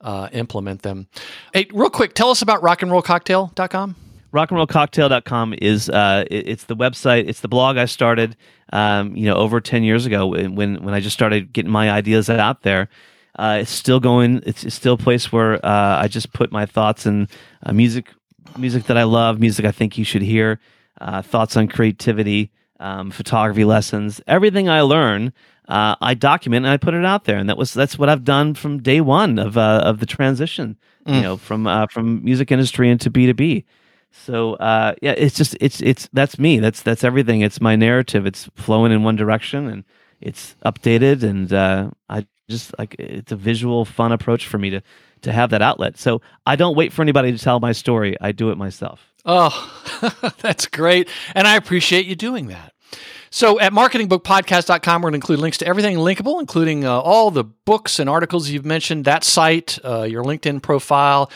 [0.00, 1.08] uh, implement them.
[1.52, 3.96] Hey, real quick, tell us about rockandrollcocktail.com.
[4.32, 8.34] Rockandrollcocktail.com is uh, it, it's the website, it's the blog I started,
[8.72, 12.30] um, you know, over ten years ago when when I just started getting my ideas
[12.30, 12.88] out there.
[13.38, 14.42] Uh, it's still going.
[14.46, 17.28] It's, it's, still a place where uh, I just put my thoughts and
[17.62, 18.06] uh, music,
[18.56, 20.60] music that I love, music I think you should hear,
[21.00, 22.50] uh, thoughts on creativity,
[22.82, 25.32] um, photography lessons, everything I learn
[25.68, 28.24] uh, I document and I put it out there, and that was that's what I've
[28.24, 30.76] done from day one of uh, of the transition,
[31.06, 31.14] mm.
[31.14, 33.64] you know, from uh, from music industry into B two B.
[34.10, 36.58] So uh, yeah, it's just it's it's that's me.
[36.58, 37.42] That's that's everything.
[37.42, 38.26] It's my narrative.
[38.26, 39.84] It's flowing in one direction, and
[40.20, 44.82] it's updated, and uh, I just like it's a visual, fun approach for me to
[45.22, 45.96] to have that outlet.
[45.96, 48.16] So I don't wait for anybody to tell my story.
[48.20, 49.00] I do it myself.
[49.24, 49.52] Oh,
[50.40, 52.71] that's great, and I appreciate you doing that.
[53.30, 57.44] So at marketingbookpodcast.com, we're going to include links to everything linkable, including uh, all the
[57.44, 61.30] books and articles you've mentioned, that site, uh, your LinkedIn profile,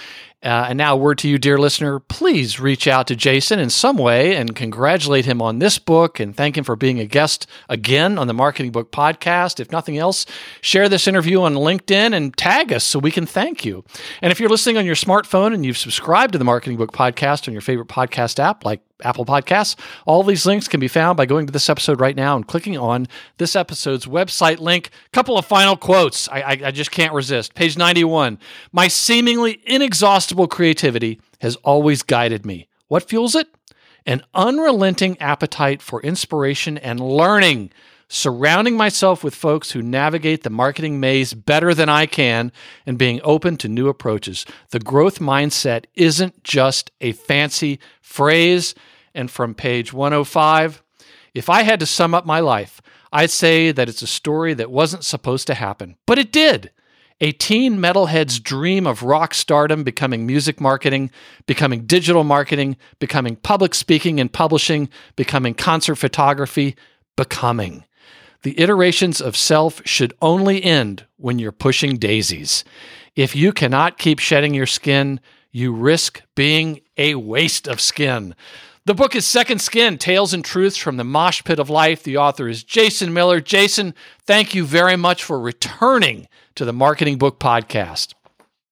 [0.47, 1.98] uh, and now, a word to you, dear listener.
[1.98, 6.36] Please reach out to Jason in some way and congratulate him on this book and
[6.36, 9.59] thank him for being a guest again on the Marketing Book Podcast.
[9.59, 10.24] If nothing else,
[10.60, 13.85] share this interview on LinkedIn and tag us so we can thank you.
[14.23, 17.48] And if you're listening on your smartphone and you've subscribed to the Marketing Book Podcast
[17.48, 21.27] on your favorite podcast app like Apple Podcasts, all these links can be found by
[21.27, 24.90] going to this episode right now and clicking on this episode's website link.
[25.12, 26.28] Couple of final quotes.
[26.28, 27.55] I, I, I just can't resist.
[27.55, 28.39] Page 91.
[28.73, 32.68] My seemingly inexhaustible creativity has always guided me.
[32.88, 33.48] What fuels it?
[34.04, 37.70] An unrelenting appetite for inspiration and learning,
[38.08, 42.52] surrounding myself with folks who navigate the marketing maze better than I can,
[42.84, 44.44] and being open to new approaches.
[44.70, 48.74] The growth mindset isn't just a fancy phrase.
[49.14, 50.82] And from page 105,
[51.34, 52.80] if I had to sum up my life,
[53.12, 56.70] I'd say that it's a story that wasn't supposed to happen, but it did.
[57.20, 61.10] A teen metalhead's dream of rock stardom, becoming music marketing,
[61.47, 66.76] becoming digital marketing, becoming public speaking and publishing, becoming concert photography,
[67.16, 67.84] becoming.
[68.43, 72.64] The iterations of self should only end when you're pushing daisies.
[73.14, 75.20] If you cannot keep shedding your skin,
[75.51, 78.34] you risk being a waste of skin.
[78.86, 82.04] The book is Second Skin Tales and Truths from the Mosh Pit of Life.
[82.04, 83.40] The author is Jason Miller.
[83.40, 83.96] Jason,
[84.26, 88.14] thank you very much for returning to the Marketing Book Podcast.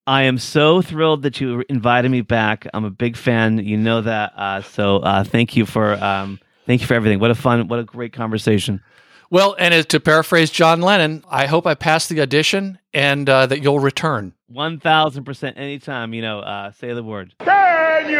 [0.06, 2.64] I am so thrilled that you invited me back.
[2.72, 3.58] I'm a big fan.
[3.58, 4.32] You know that.
[4.36, 7.18] Uh, so uh, thank you for um, thank you for everything.
[7.18, 8.82] What a fun, what a great conversation.
[9.30, 13.46] Well, and as- to paraphrase John Lennon, I hope I pass the audition and uh,
[13.46, 14.32] that you'll return.
[14.46, 15.58] One thousand percent.
[15.58, 17.34] Anytime, you know, uh, say the word.
[17.40, 18.10] Can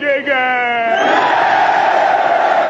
[0.00, 1.49] you dig it?